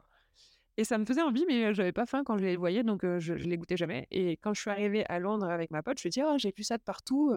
Et 0.79 0.85
ça 0.85 0.97
me 0.97 1.05
faisait 1.05 1.21
envie, 1.21 1.45
mais 1.47 1.67
euh, 1.67 1.75
j'avais 1.75 1.93
pas 1.93 2.07
faim 2.07 2.23
quand 2.25 2.39
je 2.39 2.45
les 2.45 2.57
voyais, 2.57 2.83
donc 2.85 3.03
je, 3.05 3.19
je 3.19 3.35
les 3.49 3.59
goûtais 3.59 3.77
jamais. 3.77 4.07
Et 4.11 4.39
quand 4.39 4.55
je 4.55 4.61
suis 4.61 4.71
arrivée 4.71 5.05
à 5.11 5.19
Londres 5.19 5.51
avec 5.51 5.71
ma 5.71 5.83
pote, 5.83 5.99
je 5.99 6.05
lui 6.05 6.09
ai 6.09 6.11
dit, 6.11 6.23
oh, 6.25 6.37
j'ai 6.39 6.55
vu 6.57 6.63
ça 6.63 6.79
de 6.79 6.83
partout, 6.83 7.37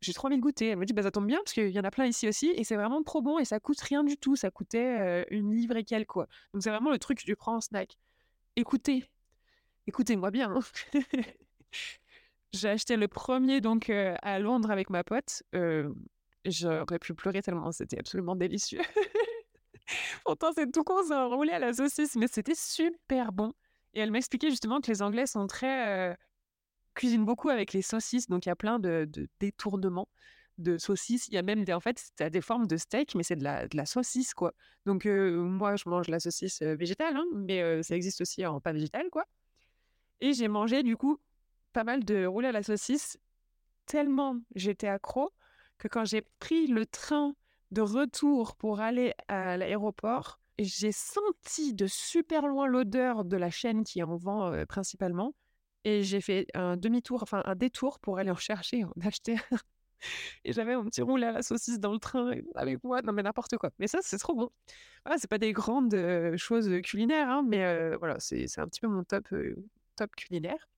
j'ai 0.00 0.12
trop 0.12 0.26
envie 0.26 0.38
de. 0.40 0.64
Elle 0.64 0.76
me 0.76 0.84
dit, 0.84 0.92
bah 0.92 1.02
ça 1.04 1.12
tombe 1.12 1.26
bien, 1.26 1.38
parce 1.38 1.52
qu'il 1.52 1.70
y 1.70 1.78
en 1.78 1.84
a 1.84 1.90
plein 1.90 2.06
ici 2.06 2.28
aussi, 2.28 2.50
et 2.50 2.64
c'est 2.64 2.76
vraiment 2.76 3.02
trop 3.02 3.22
bon, 3.22 3.38
et 3.38 3.44
ça 3.44 3.60
coûte 3.60 3.80
rien 3.80 4.04
du 4.04 4.16
tout, 4.18 4.36
ça 4.36 4.50
coûtait 4.50 5.24
une 5.30 5.54
livre 5.54 5.76
et 5.76 5.84
quelques, 5.84 6.08
quoi. 6.08 6.26
Donc 6.52 6.62
c'est 6.62 6.70
vraiment 6.70 6.90
le 6.90 6.98
truc 6.98 7.18
que 7.18 7.24
tu 7.24 7.36
prends 7.36 7.56
en 7.56 7.60
snack. 7.60 7.96
Écoutez, 8.56 9.04
écoutez-moi 9.86 10.30
bien. 10.32 10.50
hein. 10.52 10.60
J'ai 12.52 12.68
acheté 12.68 12.96
le 12.96 13.08
premier 13.08 13.60
donc 13.60 13.90
à 13.90 14.38
Londres 14.40 14.70
avec 14.72 14.90
ma 14.90 15.04
pote. 15.04 15.44
J'aurais 16.44 16.98
pu 16.98 17.14
pleurer 17.14 17.42
tellement 17.42 17.70
c'était 17.70 18.00
absolument 18.00 18.34
délicieux. 18.34 18.80
Pourtant, 20.24 20.52
c'est 20.54 20.70
tout 20.70 20.84
con, 20.84 21.02
c'est 21.06 21.14
un 21.14 21.26
roulé 21.26 21.52
à 21.52 21.58
la 21.58 21.72
saucisse, 21.72 22.16
mais 22.16 22.26
c'était 22.28 22.54
super 22.54 23.32
bon. 23.32 23.52
Et 23.94 24.00
elle 24.00 24.10
m'expliquait 24.10 24.50
justement 24.50 24.80
que 24.80 24.90
les 24.90 25.02
Anglais 25.02 25.26
sont 25.26 25.46
très... 25.46 26.16
cuisinent 26.94 27.24
beaucoup 27.24 27.48
avec 27.48 27.72
les 27.72 27.82
saucisses, 27.82 28.28
donc 28.28 28.46
il 28.46 28.48
y 28.48 28.52
a 28.52 28.56
plein 28.56 28.78
de, 28.78 29.08
détournements 29.40 30.08
de 30.58 30.78
saucisses. 30.78 31.28
Il 31.28 31.34
y 31.34 31.38
a 31.38 31.42
même 31.42 31.64
des... 31.64 31.72
En 31.72 31.80
fait, 31.80 32.12
des 32.18 32.40
formes 32.40 32.66
de 32.66 32.76
steak, 32.76 33.14
mais 33.14 33.22
c'est 33.22 33.36
de 33.36 33.44
la, 33.44 33.86
saucisse, 33.86 34.34
quoi. 34.34 34.52
Donc 34.86 35.04
moi, 35.06 35.76
je 35.76 35.88
mange 35.88 36.08
la 36.08 36.20
saucisse 36.20 36.62
végétale, 36.62 37.16
hein, 37.16 37.26
mais 37.34 37.82
ça 37.82 37.96
existe 37.96 38.20
aussi 38.20 38.46
en 38.46 38.60
pas 38.60 38.72
végétal, 38.72 39.10
quoi. 39.10 39.26
Et 40.20 40.32
j'ai 40.32 40.48
mangé, 40.48 40.82
du 40.82 40.96
coup, 40.96 41.18
pas 41.72 41.84
mal 41.84 42.04
de 42.04 42.26
roulés 42.26 42.48
à 42.48 42.52
la 42.52 42.62
saucisse, 42.62 43.18
tellement 43.86 44.38
j'étais 44.54 44.86
accro 44.86 45.32
que 45.78 45.88
quand 45.88 46.04
j'ai 46.04 46.22
pris 46.38 46.66
le 46.66 46.86
train 46.86 47.34
de 47.72 47.80
retour 47.80 48.54
pour 48.56 48.80
aller 48.80 49.14
à 49.28 49.56
l'aéroport, 49.56 50.40
j'ai 50.58 50.92
senti 50.92 51.74
de 51.74 51.86
super 51.86 52.46
loin 52.46 52.66
l'odeur 52.66 53.24
de 53.24 53.36
la 53.36 53.50
chaîne 53.50 53.82
qui 53.84 54.02
en 54.02 54.16
vend 54.16 54.52
euh, 54.52 54.64
principalement. 54.66 55.34
Et 55.84 56.04
j'ai 56.04 56.20
fait 56.20 56.46
un 56.54 56.76
demi-tour, 56.76 57.22
enfin 57.22 57.42
un 57.44 57.56
détour 57.56 57.98
pour 57.98 58.18
aller 58.18 58.30
en 58.30 58.36
chercher, 58.36 58.84
en 58.84 58.92
acheter. 59.04 59.36
un. 59.50 59.56
Et 60.44 60.52
j'avais 60.52 60.76
mon 60.76 60.84
petit 60.84 61.02
roulé 61.02 61.26
à 61.26 61.32
la 61.32 61.42
saucisse 61.42 61.80
dans 61.80 61.92
le 61.92 61.98
train 61.98 62.32
avec 62.54 62.82
moi. 62.84 63.02
Non, 63.02 63.12
mais 63.12 63.22
n'importe 63.22 63.56
quoi. 63.56 63.70
Mais 63.78 63.86
ça, 63.86 63.98
c'est 64.02 64.18
trop 64.18 64.34
bon. 64.34 64.50
Voilà, 65.04 65.18
c'est 65.18 65.28
pas 65.30 65.38
des 65.38 65.52
grandes 65.52 65.94
euh, 65.94 66.36
choses 66.36 66.70
culinaires, 66.82 67.28
hein, 67.28 67.44
mais 67.46 67.64
euh, 67.64 67.96
voilà, 67.98 68.16
c'est 68.20 68.46
un 68.58 68.66
petit 68.66 68.80
peu 68.80 68.88
mon 68.88 69.04
top, 69.04 69.32
euh, 69.32 69.56
top 69.96 70.14
culinaire. 70.16 70.68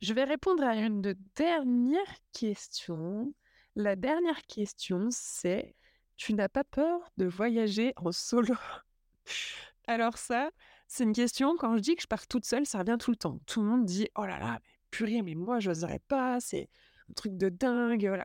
Je 0.00 0.14
vais 0.14 0.24
répondre 0.24 0.62
à 0.62 0.76
une 0.76 1.02
de- 1.02 1.16
dernière 1.36 2.14
question. 2.32 3.34
La 3.80 3.96
dernière 3.96 4.42
question, 4.42 5.08
c'est 5.10 5.74
tu 6.18 6.34
n'as 6.34 6.50
pas 6.50 6.64
peur 6.64 7.00
de 7.16 7.24
voyager 7.24 7.94
en 7.96 8.12
solo? 8.12 8.54
Alors 9.86 10.18
ça, 10.18 10.50
c'est 10.86 11.04
une 11.04 11.14
question, 11.14 11.56
quand 11.56 11.78
je 11.78 11.80
dis 11.80 11.96
que 11.96 12.02
je 12.02 12.06
pars 12.06 12.26
toute 12.26 12.44
seule, 12.44 12.66
ça 12.66 12.80
revient 12.80 12.98
tout 13.00 13.10
le 13.10 13.16
temps. 13.16 13.40
Tout 13.46 13.62
le 13.62 13.68
monde 13.68 13.86
dit 13.86 14.06
oh 14.16 14.26
là 14.26 14.38
là, 14.38 14.58
mais 14.60 14.80
purée, 14.90 15.22
mais 15.22 15.34
moi, 15.34 15.60
je 15.60 15.70
n'oserais 15.70 16.00
pas, 16.08 16.40
c'est 16.40 16.68
un 17.08 17.14
truc 17.14 17.38
de 17.38 17.48
dingue. 17.48 18.22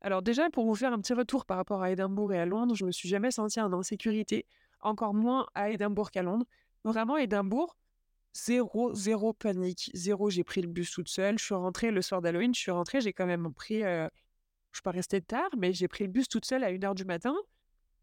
Alors 0.00 0.22
déjà, 0.22 0.48
pour 0.48 0.64
vous 0.64 0.74
faire 0.74 0.94
un 0.94 1.00
petit 1.02 1.12
retour 1.12 1.44
par 1.44 1.58
rapport 1.58 1.82
à 1.82 1.90
Édimbourg 1.90 2.32
et 2.32 2.38
à 2.38 2.46
Londres, 2.46 2.74
je 2.74 2.86
me 2.86 2.90
suis 2.90 3.10
jamais 3.10 3.30
sentie 3.30 3.60
en 3.60 3.74
insécurité, 3.74 4.46
encore 4.80 5.12
moins 5.12 5.46
à 5.54 5.68
Édimbourg 5.68 6.10
qu'à 6.10 6.22
Londres. 6.22 6.46
Vraiment, 6.84 7.18
Édimbourg, 7.18 7.76
Zéro, 8.32 8.94
zéro 8.94 9.34
panique, 9.34 9.90
zéro. 9.92 10.30
J'ai 10.30 10.44
pris 10.44 10.62
le 10.62 10.68
bus 10.68 10.90
toute 10.90 11.08
seule. 11.08 11.38
Je 11.38 11.44
suis 11.44 11.54
rentrée 11.54 11.90
le 11.90 12.00
soir 12.00 12.22
d'Halloween. 12.22 12.54
Je 12.54 12.60
suis 12.60 12.70
rentrée, 12.70 13.02
j'ai 13.02 13.12
quand 13.12 13.26
même 13.26 13.52
pris. 13.52 13.82
euh, 13.82 14.08
je 14.76 14.80
suis 14.80 14.82
pas 14.82 14.90
restée 14.90 15.22
tard, 15.22 15.48
mais 15.56 15.72
j'ai 15.72 15.88
pris 15.88 16.04
le 16.04 16.10
bus 16.10 16.28
toute 16.28 16.44
seule 16.44 16.62
à 16.62 16.70
1h 16.70 16.94
du 16.94 17.04
matin. 17.04 17.34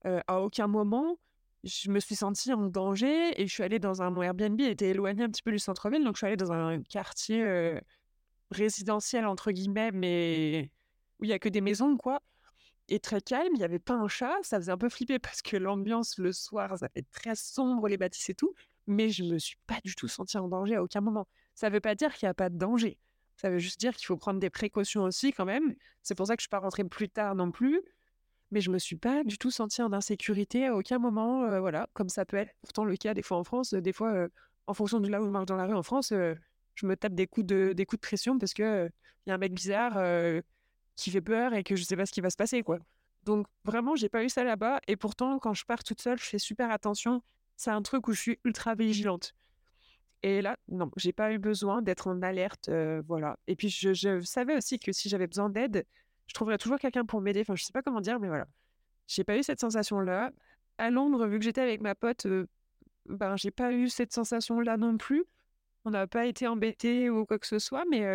À 0.04 0.42
aucun 0.42 0.68
moment, 0.68 1.18
je 1.64 1.90
me 1.92 2.00
suis 2.00 2.16
sentie 2.16 2.52
en 2.52 2.66
danger 2.66 3.40
et 3.40 3.48
je 3.48 3.54
suis 3.54 3.64
allée 3.64 3.80
dans 3.80 4.02
un. 4.02 4.10
Mon 4.10 4.24
Airbnb 4.24 4.60
était 4.60 4.90
éloigné 4.90 5.24
un 5.24 5.30
petit 5.30 5.44
peu 5.44 5.52
du 5.52 5.60
centre-ville, 5.60 6.04
donc 6.04 6.16
je 6.16 6.20
suis 6.20 6.28
allée 6.28 6.36
dans 6.36 6.52
un 6.52 6.82
quartier 6.82 7.80
résidentiel, 8.52 9.26
entre 9.26 9.52
guillemets, 9.52 9.92
mais 9.92 10.72
où 11.20 11.26
il 11.26 11.30
y 11.30 11.34
a 11.34 11.40
que 11.40 11.48
des 11.48 11.62
maisons, 11.62 11.96
quoi. 11.96 12.22
Et 12.90 13.00
très 13.00 13.22
calme, 13.22 13.52
il 13.54 13.60
n'y 13.60 13.64
avait 13.64 13.80
pas 13.80 13.94
un 13.94 14.08
chat. 14.08 14.36
Ça 14.42 14.58
faisait 14.58 14.72
un 14.72 14.78
peu 14.78 14.90
flipper 14.90 15.20
parce 15.20 15.42
que 15.42 15.56
l'ambiance 15.56 16.18
le 16.18 16.34
soir, 16.34 16.78
ça 16.78 16.90
fait 16.90 17.06
très 17.12 17.36
sombre, 17.36 17.88
les 17.88 17.98
bâtisses 17.98 18.30
et 18.30 18.36
tout 18.36 18.54
mais 18.88 19.10
je 19.10 19.24
me 19.24 19.40
suis 19.40 19.56
pas 19.66 19.80
du 19.84 19.96
tout 19.96 20.08
sentie 20.08 20.38
en 20.38 20.48
danger 20.48 20.76
à 20.76 20.84
aucun 20.84 21.02
moment. 21.02 21.28
Ça 21.56 21.70
veut 21.70 21.80
pas 21.80 21.96
dire 21.96 22.14
qu'il 22.14 22.26
n'y 22.26 22.32
a 22.32 22.34
pas 22.34 22.50
de 22.50 22.58
danger. 22.58 22.98
Ça 23.36 23.50
veut 23.50 23.60
juste 23.60 23.80
dire 23.80 23.96
qu'il 23.96 24.06
faut 24.06 24.18
prendre 24.18 24.40
des 24.40 24.50
précautions 24.50 25.04
aussi 25.04 25.34
quand 25.34 25.46
même. 25.46 25.76
C'est 26.02 26.16
pour 26.16 26.28
ça 26.28 26.36
que 26.36 26.42
je 26.42 26.44
suis 26.44 26.50
pas 26.50 26.60
rentrée 26.60 26.84
plus 26.84 27.10
tard 27.10 27.36
non 27.36 27.52
plus. 27.52 27.82
Mais 28.52 28.62
je 28.62 28.70
me 28.70 28.78
suis 28.78 28.96
pas 28.96 29.24
du 29.24 29.38
tout 29.40 29.50
sentie 29.50 29.82
en 29.82 29.92
insécurité 29.94 30.68
à 30.68 30.76
aucun 30.76 31.00
moment. 31.00 31.44
euh, 31.46 31.60
voilà, 31.60 31.90
comme 31.94 32.10
ça 32.10 32.24
peut 32.24 32.38
être 32.38 32.52
pourtant 32.62 32.86
le 32.86 32.96
cas 32.96 33.14
des 33.14 33.24
fois 33.24 33.38
en 33.38 33.44
France. 33.44 33.74
Des 33.74 33.94
fois, 33.94 34.14
euh, 34.14 34.28
en 34.68 34.74
fonction 34.74 35.00
de 35.00 35.10
là 35.10 35.22
où 35.22 35.26
je 35.26 35.32
marche 35.32 35.48
dans 35.48 35.56
la 35.56 35.66
rue 35.66 35.74
en 35.74 35.84
France, 35.84 36.12
euh, 36.12 36.36
je 36.76 36.86
me 36.86 36.96
tape 36.96 37.16
des 37.16 37.28
coups 37.28 37.48
de, 37.48 37.76
pression 38.00 38.38
parce 38.38 38.54
que 38.54 38.64
euh, 38.64 38.90
il 39.26 39.30
y 39.30 39.32
a 39.32 39.36
un 39.36 39.38
mec 39.38 39.54
bizarre 39.54 39.98
qui 40.96 41.12
fait 41.12 41.22
peur 41.22 41.54
et 41.54 41.64
que 41.64 41.76
je 41.76 41.84
sais 41.84 41.96
pas 41.96 42.06
ce 42.06 42.12
qui 42.12 42.22
va 42.22 42.30
se 42.30 42.36
passer, 42.36 42.62
quoi. 42.62 42.80
Donc 43.24 43.48
vraiment, 43.64 43.96
j'ai 43.96 44.10
pas 44.10 44.24
eu 44.24 44.30
ça 44.30 44.44
là-bas. 44.44 44.82
Et 44.88 44.98
pourtant, 44.98 45.40
quand 45.40 45.54
je 45.54 45.66
pars 45.66 45.84
toute 45.84 46.02
seule, 46.02 46.20
je 46.20 46.26
fais 46.26 46.40
super 46.40 46.72
attention. 46.72 47.24
C'est 47.56 47.72
un 47.72 47.82
truc 47.82 48.08
où 48.08 48.14
je 48.14 48.20
suis 48.20 48.40
ultra 48.44 48.76
vigilante. 48.76 49.34
Et 50.24 50.42
là, 50.42 50.58
non, 50.70 50.90
j'ai 50.96 51.12
pas 51.12 51.34
eu 51.34 51.38
besoin 51.38 51.82
d'être 51.82 52.08
en 52.08 52.22
alerte, 52.22 52.70
voilà. 53.08 53.38
Et 53.48 53.56
puis 53.56 53.70
je, 53.70 54.22
savais 54.22 54.56
aussi 54.56 54.80
que 54.80 54.92
si 54.94 55.10
j'avais 55.10 55.28
besoin 55.28 55.50
d'aide, 55.50 55.86
je 56.28 56.34
trouverais 56.34 56.58
toujours 56.58 56.80
quelqu'un 56.80 57.06
pour 57.06 57.22
m'aider. 57.22 57.42
Enfin, 57.42 57.56
je 57.56 57.64
sais 57.64 57.74
pas 57.74 57.82
comment 57.82 58.02
dire, 58.02 58.20
mais 58.20 58.30
voilà. 58.30 58.48
J'ai 59.08 59.26
pas 59.26 59.38
eu 59.38 59.44
cette 59.44 59.60
sensation-là. 59.60 60.32
À 60.78 60.90
Londres, 60.90 61.28
vu 61.28 61.40
que 61.40 61.46
j'étais 61.46 61.62
avec 61.62 61.82
ma 61.82 61.94
pote, 61.94 62.26
euh, 62.26 62.48
ben 63.06 63.36
j'ai 63.36 63.52
pas 63.52 63.74
eu 63.74 63.90
cette 63.90 64.14
sensation-là 64.14 64.78
non 64.78 64.98
plus. 64.98 65.26
On 65.84 65.92
n'a 65.92 66.08
pas 66.08 66.26
été 66.26 66.48
embêtés 66.48 67.10
ou 67.10 67.26
quoi 67.26 67.38
que 67.38 67.48
ce 67.48 67.60
soit, 67.60 67.84
mais 67.92 68.06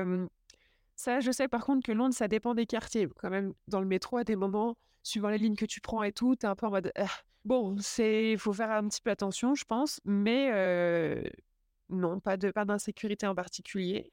ça, 0.96 1.20
je 1.20 1.30
sais 1.30 1.46
par 1.46 1.66
contre 1.66 1.84
que 1.84 1.92
Londres, 1.92 2.14
ça 2.14 2.26
dépend 2.26 2.54
des 2.54 2.64
quartiers. 2.64 3.06
Quand 3.16 3.28
même, 3.28 3.52
dans 3.68 3.80
le 3.80 3.86
métro, 3.86 4.16
à 4.16 4.24
des 4.24 4.36
moments, 4.36 4.78
suivant 5.02 5.28
les 5.28 5.38
lignes 5.38 5.56
que 5.56 5.66
tu 5.66 5.82
prends 5.82 6.02
et 6.02 6.12
tout, 6.12 6.36
t'es 6.36 6.46
un 6.46 6.56
peu 6.56 6.66
en 6.66 6.70
mode. 6.70 6.90
Ah. 6.96 7.06
Bon, 7.44 7.76
c'est, 7.78 8.36
faut 8.38 8.52
faire 8.52 8.70
un 8.70 8.88
petit 8.88 9.00
peu 9.00 9.10
attention, 9.10 9.54
je 9.54 9.64
pense, 9.64 10.00
mais 10.04 10.50
non, 11.90 12.20
pas 12.20 12.36
de, 12.36 12.50
pas 12.50 12.64
d'insécurité 12.64 13.26
en 13.26 13.34
particulier. 13.34 14.12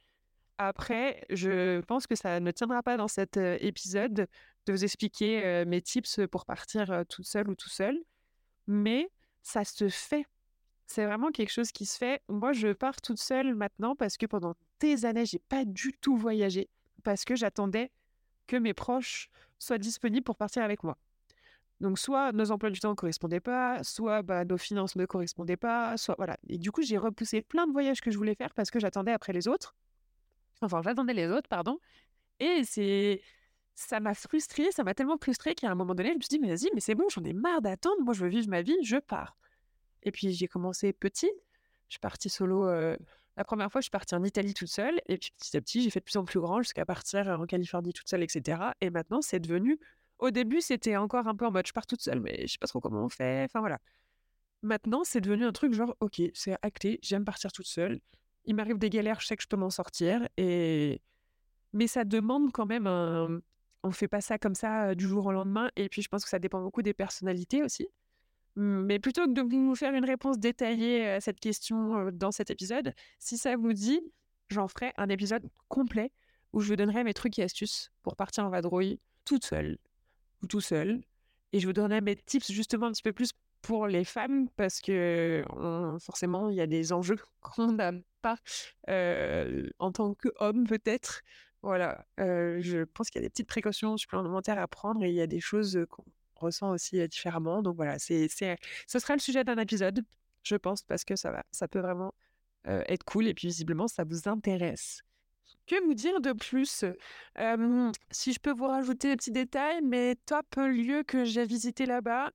Après, 0.58 1.26
je 1.30 1.82
pense 1.82 2.08
que 2.08 2.16
ça 2.16 2.40
ne 2.40 2.52
tiendra 2.52 2.82
pas 2.82 2.96
dans 2.96 3.10
cet 3.10 3.38
épisode 3.38 4.28
de 4.66 4.72
vous 4.72 4.84
expliquer 4.84 5.46
euh, 5.46 5.66
mes 5.66 5.82
tips 5.82 6.22
pour 6.32 6.46
partir 6.46 6.92
euh, 6.92 7.04
toute 7.04 7.26
seule 7.26 7.50
ou 7.50 7.56
tout 7.56 7.70
seul, 7.70 7.98
mais 8.68 9.10
ça 9.44 9.64
se 9.64 9.90
fait. 9.90 10.26
C'est 10.88 11.06
vraiment 11.06 11.32
quelque 11.32 11.52
chose 11.52 11.72
qui 11.72 11.86
se 11.86 11.98
fait. 11.98 12.22
Moi, 12.30 12.54
je 12.54 12.70
pars 12.70 13.02
toute 13.02 13.20
seule 13.20 13.54
maintenant 13.56 13.96
parce 13.96 14.18
que 14.18 14.26
pendant 14.26 14.56
des 14.80 15.06
années, 15.06 15.26
j'ai 15.26 15.40
pas 15.40 15.66
du 15.66 15.94
tout 15.94 16.16
voyagé 16.16 16.70
parce 17.04 17.26
que 17.26 17.36
j'attendais 17.36 17.92
que 18.48 18.56
mes 18.56 18.74
proches 18.74 19.30
soient 19.60 19.78
disponibles 19.78 20.24
pour 20.24 20.38
partir 20.38 20.64
avec 20.64 20.84
moi. 20.84 20.98
Donc, 21.82 22.00
soit 22.00 22.32
nos 22.32 22.52
emplois 22.52 22.70
du 22.70 22.80
temps 22.80 22.92
ne 22.92 22.96
correspondaient 22.96 23.42
pas, 23.42 23.84
soit 23.84 24.22
bah, 24.22 24.46
nos 24.46 24.58
finances 24.58 24.96
ne 24.96 25.06
correspondaient 25.06 25.58
pas, 25.58 25.98
soit 25.98 26.16
voilà. 26.18 26.38
Et 26.48 26.58
du 26.58 26.72
coup, 26.72 26.82
j'ai 26.82 26.98
repoussé 26.98 27.42
plein 27.42 27.68
de 27.68 27.74
voyages 27.74 28.02
que 28.02 28.12
je 28.12 28.18
voulais 28.18 28.36
faire 28.36 28.54
parce 28.54 28.72
que 28.72 28.80
j'attendais 28.80 29.12
après 29.12 29.34
les 29.34 29.48
autres. 29.48 29.76
Enfin, 30.62 30.82
j'attendais 30.82 31.14
les 31.14 31.28
autres, 31.28 31.50
pardon. 31.50 31.80
Et 32.40 32.64
c'est. 32.64 33.22
Ça 33.78 34.00
m'a 34.00 34.14
frustrée, 34.14 34.72
ça 34.72 34.86
m'a 34.86 34.94
tellement 34.94 35.18
frustrée 35.22 35.54
qu'à 35.54 35.70
un 35.70 35.76
moment 35.76 35.96
donné, 35.96 36.12
je 36.12 36.16
me 36.16 36.22
suis 36.22 36.30
dit, 36.30 36.40
mais 36.40 36.48
vas-y, 36.48 36.70
mais 36.74 36.80
c'est 36.80 36.96
bon, 36.96 37.10
j'en 37.10 37.26
ai 37.26 37.34
marre 37.34 37.62
d'attendre, 37.62 38.02
moi 38.04 38.14
je 38.14 38.24
veux 38.24 38.30
vivre 38.30 38.48
ma 38.48 38.62
vie, 38.62 38.78
je 38.84 38.96
pars. 38.96 39.36
Et 40.04 40.12
puis 40.12 40.32
j'ai 40.32 40.48
commencé 40.48 40.94
petit, 40.94 41.30
je 41.90 41.96
suis 41.96 42.00
partie 42.00 42.30
solo. 42.30 42.70
La 43.38 43.44
première 43.44 43.70
fois, 43.70 43.82
je 43.82 43.86
suis 43.86 43.92
partie 43.92 44.16
en 44.16 44.24
Italie 44.24 44.54
toute 44.54 44.70
seule, 44.70 45.02
et 45.08 45.18
puis 45.18 45.32
petit 45.38 45.58
à 45.58 45.62
petit, 45.62 45.82
j'ai 45.82 45.90
fait 45.90 46.00
de 46.00 46.06
plus 46.06 46.16
en 46.16 46.24
plus 46.24 46.40
grand 46.40 46.62
jusqu'à 46.62 46.86
partir 46.86 47.28
en 47.28 47.46
Californie 47.46 47.92
toute 47.92 48.08
seule, 48.08 48.24
etc. 48.24 48.72
Et 48.80 48.90
maintenant, 48.90 49.22
c'est 49.22 49.42
devenu. 49.42 49.78
Au 50.26 50.32
début, 50.32 50.60
c'était 50.60 50.96
encore 50.96 51.28
un 51.28 51.36
peu 51.36 51.46
en 51.46 51.52
mode 51.52 51.68
je 51.68 51.72
pars 51.72 51.86
toute 51.86 52.02
seule, 52.02 52.20
mais 52.20 52.48
je 52.48 52.54
sais 52.54 52.58
pas 52.58 52.66
trop 52.66 52.80
comment 52.80 53.06
on 53.06 53.10
fait. 53.10 53.44
Enfin 53.44 53.60
voilà. 53.60 53.78
Maintenant, 54.64 55.04
c'est 55.04 55.22
devenu 55.22 55.46
un 55.46 55.52
truc 55.52 55.72
genre, 55.72 55.96
ok, 56.00 56.20
c'est 56.34 56.58
acté, 56.64 56.98
j'aime 57.04 57.24
partir 57.24 57.52
toute 57.52 57.68
seule. 57.68 58.00
Il 58.46 58.56
m'arrive 58.56 58.80
des 58.80 58.90
galères, 58.90 59.22
je 59.22 59.28
sais 59.28 59.38
que 59.38 59.44
je 59.44 59.48
peux 59.48 59.56
m'en 59.56 59.70
sortir. 59.70 60.28
Et... 60.38 61.00
Mais 61.74 61.86
ça 61.86 62.06
demande 62.06 62.52
quand 62.52 62.66
même 62.66 62.88
un. 62.88 63.40
On 63.84 63.92
fait 63.92 64.08
pas 64.08 64.20
ça 64.20 64.40
comme 64.40 64.56
ça 64.56 64.96
du 64.96 65.08
jour 65.08 65.28
au 65.28 65.32
lendemain. 65.32 65.70
Et 65.76 65.90
puis, 65.90 66.02
je 66.02 66.10
pense 66.10 66.24
que 66.24 66.30
ça 66.32 66.40
dépend 66.40 66.60
beaucoup 66.60 66.82
des 66.82 66.96
personnalités 66.96 67.62
aussi. 67.62 67.88
Mais 68.56 68.98
plutôt 68.98 69.28
que 69.28 69.32
de 69.32 69.42
vous 69.42 69.76
faire 69.76 69.94
une 69.94 70.06
réponse 70.06 70.40
détaillée 70.40 71.08
à 71.08 71.22
cette 71.22 71.40
question 71.40 72.10
dans 72.12 72.32
cet 72.32 72.50
épisode, 72.50 72.96
si 73.20 73.38
ça 73.38 73.56
vous 73.58 73.74
dit, 73.74 74.02
j'en 74.50 74.68
ferai 74.68 74.92
un 74.98 75.10
épisode 75.10 75.48
complet 75.68 76.12
où 76.52 76.62
je 76.62 76.70
vous 76.70 76.76
donnerai 76.78 77.04
mes 77.04 77.14
trucs 77.14 77.38
et 77.38 77.44
astuces 77.44 77.92
pour 78.02 78.16
partir 78.16 78.44
en 78.44 78.50
vadrouille 78.50 79.00
toute 79.24 79.46
seule 79.46 79.78
ou 80.46 80.48
tout 80.48 80.62
seul. 80.62 81.02
Et 81.54 81.60
je 81.60 81.68
vous 81.68 81.74
donnerai 81.74 82.02
mes 82.02 82.16
tips 82.16 82.52
justement 82.52 82.88
un 82.88 82.92
petit 82.92 83.02
peu 83.02 83.14
plus 83.14 83.32
pour 83.62 83.88
les 83.88 84.06
femmes 84.06 84.48
parce 84.56 84.80
que 84.80 85.44
forcément, 86.00 86.50
il 86.50 86.56
y 86.56 86.62
a 86.62 86.68
des 86.68 86.94
enjeux 86.94 87.18
qu'on 87.42 87.74
n'a 87.74 87.92
pas 88.22 88.38
en 89.80 89.92
tant 89.92 90.14
qu'homme 90.14 90.68
peut-être. 90.68 91.22
Voilà, 91.64 92.06
je 92.18 92.84
pense 92.84 93.10
qu'il 93.10 93.22
y 93.22 93.26
a 93.26 93.28
des 93.28 93.32
petites 93.32 93.48
précautions 93.48 93.98
supplémentaires 93.98 94.60
à 94.60 94.68
prendre 94.68 95.04
et 95.04 95.10
il 95.10 95.16
y 95.16 95.22
a 95.22 95.28
des 95.28 95.40
choses 95.40 95.84
qu'on 95.90 96.06
ressent 96.36 96.72
aussi 96.72 97.06
différemment. 97.08 97.64
Donc 97.64 97.76
voilà, 97.76 97.98
c'est, 97.98 98.28
ce 98.30 99.00
sera 99.00 99.16
le 99.16 99.20
sujet 99.20 99.44
d'un 99.44 99.58
épisode, 99.58 100.06
je 100.44 100.56
pense, 100.56 100.84
parce 100.84 101.04
que 101.04 101.16
ça 101.16 101.32
va, 101.32 101.44
ça 101.52 101.68
peut 101.68 101.80
vraiment 101.80 102.14
être 102.66 103.04
cool 103.04 103.28
et 103.28 103.34
puis 103.34 103.48
visiblement 103.48 103.88
ça 103.88 104.04
vous 104.04 104.28
intéresse. 104.28 105.02
Que 105.68 105.84
vous 105.84 105.94
dire 105.94 106.22
de 106.22 106.32
plus? 106.32 106.86
Si 108.12 108.34
je 108.34 108.40
peux 108.40 108.54
vous 108.54 108.68
rajouter 108.68 109.10
des 109.10 109.16
petits 109.16 109.32
détails, 109.32 109.82
mes 109.82 110.16
top 110.26 110.56
lieux 110.58 111.04
que 111.04 111.26
j'ai 111.26 111.46
visités 111.46 111.86
là-bas, 111.86 112.32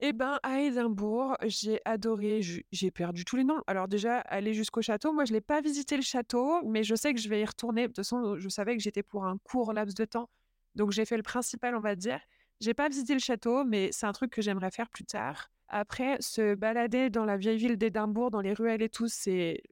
eh 0.00 0.12
ben, 0.12 0.38
à 0.42 0.60
Édimbourg, 0.60 1.36
j'ai 1.44 1.80
adoré, 1.84 2.42
j'ai 2.42 2.90
perdu 2.90 3.24
tous 3.24 3.36
les 3.36 3.44
noms. 3.44 3.62
Alors 3.66 3.88
déjà, 3.88 4.18
aller 4.18 4.52
jusqu'au 4.52 4.82
château, 4.82 5.12
moi 5.12 5.24
je 5.24 5.32
l'ai 5.32 5.40
pas 5.40 5.60
visité 5.62 5.96
le 5.96 6.02
château, 6.02 6.60
mais 6.66 6.82
je 6.82 6.94
sais 6.94 7.14
que 7.14 7.20
je 7.20 7.28
vais 7.28 7.40
y 7.40 7.44
retourner. 7.44 7.82
De 7.82 7.86
toute 7.86 7.96
façon, 7.96 8.36
je 8.36 8.48
savais 8.48 8.76
que 8.76 8.82
j'étais 8.82 9.02
pour 9.02 9.24
un 9.24 9.38
court 9.38 9.72
laps 9.72 9.94
de 9.94 10.04
temps, 10.04 10.28
donc 10.74 10.90
j'ai 10.90 11.06
fait 11.06 11.16
le 11.16 11.22
principal, 11.22 11.74
on 11.74 11.80
va 11.80 11.94
dire. 11.94 12.20
J'ai 12.60 12.74
pas 12.74 12.88
visité 12.88 13.14
le 13.14 13.20
château, 13.20 13.64
mais 13.64 13.90
c'est 13.92 14.06
un 14.06 14.12
truc 14.12 14.30
que 14.30 14.42
j'aimerais 14.42 14.70
faire 14.70 14.90
plus 14.90 15.04
tard. 15.04 15.50
Après, 15.68 16.16
se 16.20 16.54
balader 16.54 17.08
dans 17.08 17.24
la 17.24 17.36
vieille 17.36 17.56
ville 17.56 17.76
d'Édimbourg, 17.76 18.30
dans 18.30 18.42
les 18.42 18.52
ruelles 18.52 18.82
et 18.82 18.90
tout, 18.90 19.08
c'est 19.08 19.62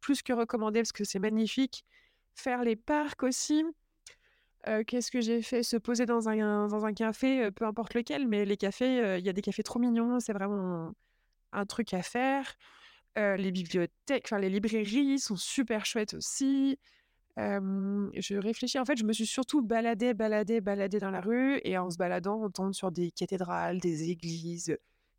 plus 0.00 0.22
que 0.22 0.32
recommandé 0.32 0.80
parce 0.80 0.92
que 0.92 1.04
c'est 1.04 1.18
magnifique. 1.18 1.84
Faire 2.34 2.62
les 2.62 2.76
parcs 2.76 3.22
aussi. 3.22 3.64
Qu'est-ce 4.86 5.10
que 5.10 5.20
j'ai 5.20 5.42
fait? 5.42 5.62
Se 5.62 5.76
poser 5.76 6.06
dans 6.06 6.28
un, 6.28 6.68
dans 6.68 6.84
un 6.84 6.92
café, 6.92 7.50
peu 7.50 7.64
importe 7.64 7.94
lequel, 7.94 8.28
mais 8.28 8.44
les 8.44 8.56
cafés, 8.56 9.18
il 9.18 9.24
y 9.24 9.28
a 9.28 9.32
des 9.32 9.42
cafés 9.42 9.62
trop 9.62 9.78
mignons, 9.78 10.20
c'est 10.20 10.32
vraiment 10.34 10.92
un 11.52 11.66
truc 11.66 11.94
à 11.94 12.02
faire. 12.02 12.54
les 13.16 13.50
bibliothèques, 13.50 14.24
enfin 14.26 14.38
les 14.38 14.50
librairies 14.50 15.18
sont 15.18 15.36
super 15.36 15.86
chouettes 15.86 16.14
aussi. 16.14 16.78
je 17.36 18.36
réfléchis, 18.36 18.78
en 18.78 18.84
fait, 18.84 18.96
je 18.96 19.04
me 19.04 19.12
suis 19.12 19.26
surtout 19.26 19.62
baladée, 19.62 20.14
baladée, 20.14 20.60
baladée 20.60 20.98
dans 20.98 21.10
la 21.10 21.20
rue, 21.20 21.60
et 21.64 21.78
en 21.78 21.90
se 21.90 21.96
baladant, 21.96 22.42
on 22.42 22.50
tombe 22.50 22.74
sur 22.74 22.92
des 22.92 23.10
cathédrales, 23.10 23.78
des 23.78 24.10
églises, 24.10 24.76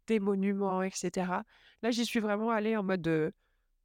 des 0.08 0.20
monuments, 0.20 0.84
etc. 0.84 1.44
Là, 1.82 1.92
j'y 1.92 2.06
suis 2.06 2.20
vraiment 2.20 2.52
allée 2.52 2.78
en 2.78 2.84
mode 2.84 3.34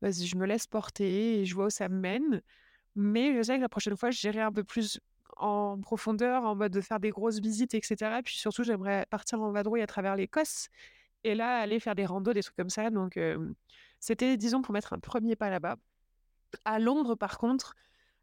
je 0.02 0.37
me 0.37 0.46
laisse 0.46 0.66
porter 0.66 1.40
et 1.40 1.44
je 1.44 1.54
vois 1.54 1.66
où 1.66 1.70
ça 1.70 1.88
me 1.88 1.98
mène. 1.98 2.42
Mais 2.94 3.37
je 3.37 3.42
sais 3.42 3.56
que 3.56 3.62
la 3.62 3.68
prochaine 3.68 3.96
fois, 3.96 4.11
j'irai 4.11 4.40
un 4.40 4.52
peu 4.52 4.64
plus 4.64 5.00
en 5.37 5.78
profondeur, 5.78 6.44
en 6.44 6.54
mode 6.54 6.72
de 6.72 6.80
faire 6.80 6.98
des 6.98 7.11
grosses 7.11 7.40
visites, 7.40 7.74
etc. 7.74 8.20
Puis 8.24 8.37
surtout, 8.38 8.64
j'aimerais 8.64 9.06
partir 9.11 9.40
en 9.42 9.52
vadrouille 9.52 9.82
à 9.82 9.87
travers 9.87 10.16
l'Écosse 10.16 10.68
et 11.24 11.35
là, 11.35 11.59
aller 11.59 11.78
faire 11.80 11.94
des 11.94 12.06
randos, 12.06 12.32
des 12.32 12.42
trucs 12.42 12.56
comme 12.56 12.70
ça. 12.70 12.88
Donc, 12.88 13.18
c'était, 14.00 14.37
disons, 14.37 14.62
pour 14.62 14.72
mettre 14.72 14.92
un 14.94 14.98
premier 14.98 15.37
pas 15.37 15.50
là-bas. 15.50 15.76
À 16.64 16.78
Londres, 16.78 17.16
par 17.16 17.37
contre, 17.37 17.74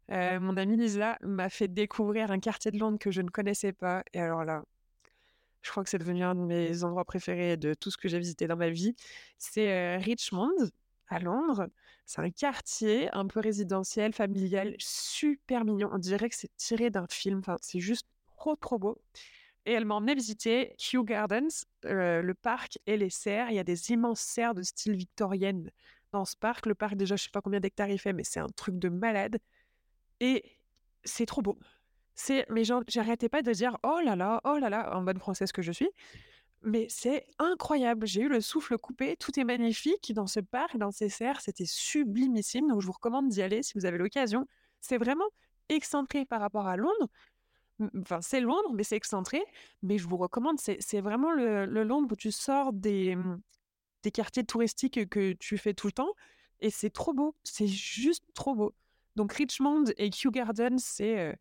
mon 0.08 0.56
amie 0.56 0.76
Lisa 0.76 1.18
m'a 1.22 1.48
fait 1.50 1.68
découvrir 1.68 2.32
un 2.32 2.40
quartier 2.40 2.72
de 2.72 2.78
Londres 2.78 2.98
que 2.98 3.12
je 3.12 3.20
ne 3.20 3.28
connaissais 3.28 3.72
pas. 3.72 4.02
Et 4.12 4.20
alors 4.20 4.44
là, 4.44 4.64
je 5.62 5.70
crois 5.70 5.84
que 5.84 5.90
c'est 5.90 5.98
devenu 5.98 6.24
un 6.24 6.34
de 6.34 6.40
mes 6.40 6.82
endroits 6.82 7.04
préférés 7.04 7.56
de 7.56 7.74
tout 7.74 7.90
ce 7.90 7.96
que 7.96 8.08
j'ai 8.08 8.18
visité 8.18 8.48
dans 8.48 8.56
ma 8.56 8.70
vie. 8.70 8.96
C'est 9.38 9.96
Richmond, 9.98 10.50
à 11.08 11.18
Londres. 11.18 11.68
C'est 12.06 12.20
un 12.20 12.30
quartier 12.30 13.08
un 13.14 13.26
peu 13.26 13.40
résidentiel, 13.40 14.12
familial, 14.12 14.74
super 14.78 15.64
mignon. 15.64 15.90
On 15.92 15.98
dirait 15.98 16.28
que 16.28 16.36
c'est 16.36 16.54
tiré 16.56 16.90
d'un 16.90 17.06
film. 17.08 17.38
Enfin, 17.38 17.56
c'est 17.60 17.80
juste 17.80 18.06
trop, 18.36 18.56
trop 18.56 18.78
beau. 18.78 19.00
Et 19.66 19.72
elle 19.72 19.86
m'a 19.86 19.94
emmené 19.94 20.14
visiter 20.14 20.74
Kew 20.78 21.04
Gardens, 21.04 21.64
euh, 21.86 22.20
le 22.20 22.34
parc 22.34 22.78
et 22.86 22.96
les 22.96 23.10
serres. 23.10 23.50
Il 23.50 23.56
y 23.56 23.58
a 23.58 23.64
des 23.64 23.90
immenses 23.92 24.20
serres 24.20 24.54
de 24.54 24.62
style 24.62 24.94
victorienne 24.94 25.70
dans 26.12 26.24
ce 26.24 26.36
parc. 26.36 26.66
Le 26.66 26.74
parc, 26.74 26.96
déjà, 26.96 27.16
je 27.16 27.24
sais 27.24 27.30
pas 27.30 27.40
combien 27.40 27.60
d'hectares 27.60 27.88
il 27.88 27.98
fait, 27.98 28.12
mais 28.12 28.24
c'est 28.24 28.40
un 28.40 28.48
truc 28.48 28.78
de 28.78 28.90
malade. 28.90 29.38
Et 30.20 30.44
c'est 31.04 31.26
trop 31.26 31.40
beau. 31.40 31.58
C'est, 32.14 32.46
mais 32.50 32.62
j'arrêtais 32.86 33.28
pas 33.28 33.42
de 33.42 33.52
dire 33.52 33.76
oh 33.82 34.00
là 34.04 34.14
là, 34.14 34.40
oh 34.44 34.58
là 34.58 34.68
là, 34.68 34.96
en 34.96 35.02
bonne 35.02 35.18
française 35.18 35.50
que 35.50 35.62
je 35.62 35.72
suis. 35.72 35.88
Mais 36.64 36.86
c'est 36.88 37.26
incroyable. 37.38 38.06
J'ai 38.06 38.22
eu 38.22 38.28
le 38.28 38.40
souffle 38.40 38.78
coupé. 38.78 39.16
Tout 39.16 39.38
est 39.38 39.44
magnifique 39.44 40.14
dans 40.14 40.26
ce 40.26 40.40
parc, 40.40 40.78
dans 40.78 40.90
ces 40.90 41.10
serres. 41.10 41.42
C'était 41.42 41.66
sublimissime. 41.66 42.68
Donc, 42.68 42.80
je 42.80 42.86
vous 42.86 42.92
recommande 42.92 43.28
d'y 43.28 43.42
aller 43.42 43.62
si 43.62 43.74
vous 43.74 43.84
avez 43.84 43.98
l'occasion. 43.98 44.46
C'est 44.80 44.96
vraiment 44.96 45.28
excentré 45.68 46.24
par 46.24 46.40
rapport 46.40 46.66
à 46.66 46.78
Londres. 46.78 47.08
Enfin, 48.00 48.22
c'est 48.22 48.40
Londres, 48.40 48.72
mais 48.72 48.82
c'est 48.82 48.96
excentré. 48.96 49.44
Mais 49.82 49.98
je 49.98 50.08
vous 50.08 50.16
recommande, 50.16 50.58
c'est 50.58 51.00
vraiment 51.02 51.32
le, 51.32 51.66
Londres 51.66 52.08
où 52.12 52.16
tu 52.16 52.32
sors 52.32 52.72
des, 52.72 53.14
mmh, 53.14 53.40
des 54.02 54.10
quartiers 54.10 54.44
touristiques 54.44 55.06
que 55.10 55.34
tu 55.34 55.58
fais 55.58 55.74
tout 55.74 55.88
le 55.88 55.92
temps. 55.92 56.14
Et 56.60 56.70
c'est 56.70 56.90
trop 56.90 57.12
beau. 57.12 57.34
C'est 57.44 57.66
juste 57.66 58.24
trop 58.32 58.54
beau. 58.54 58.74
Donc, 59.16 59.34
Richmond 59.34 59.84
et 59.98 60.08
Kew 60.08 60.30
Gardens, 60.30 60.78
c'est 60.78 61.38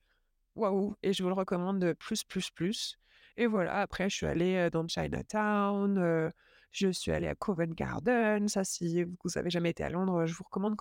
waouh. 0.56 0.96
Et 1.02 1.14
je 1.14 1.24
vous 1.24 1.30
le 1.30 1.36
recommande 1.36 1.94
plus, 1.94 2.26
plus, 2.26 2.52
plus. 2.52 2.98
Et 3.38 3.48
voilà, 3.48 3.82
après, 3.82 4.10
je 4.10 4.16
suis 4.16 4.26
allée 4.26 4.70
dans 4.72 4.88
Chinatown, 4.88 6.32
je 6.72 6.92
suis 6.92 7.12
allée 7.12 7.28
à 7.28 7.36
Covent 7.36 7.74
Garden. 7.74 8.48
Ça, 8.48 8.64
si 8.64 9.04
vous 9.04 9.16
n'avez 9.36 9.50
jamais 9.50 9.72
été 9.72 9.84
à 9.84 9.90
Londres, 9.90 10.26
je 10.26 10.34
vous 10.34 10.44
recommande, 10.44 10.76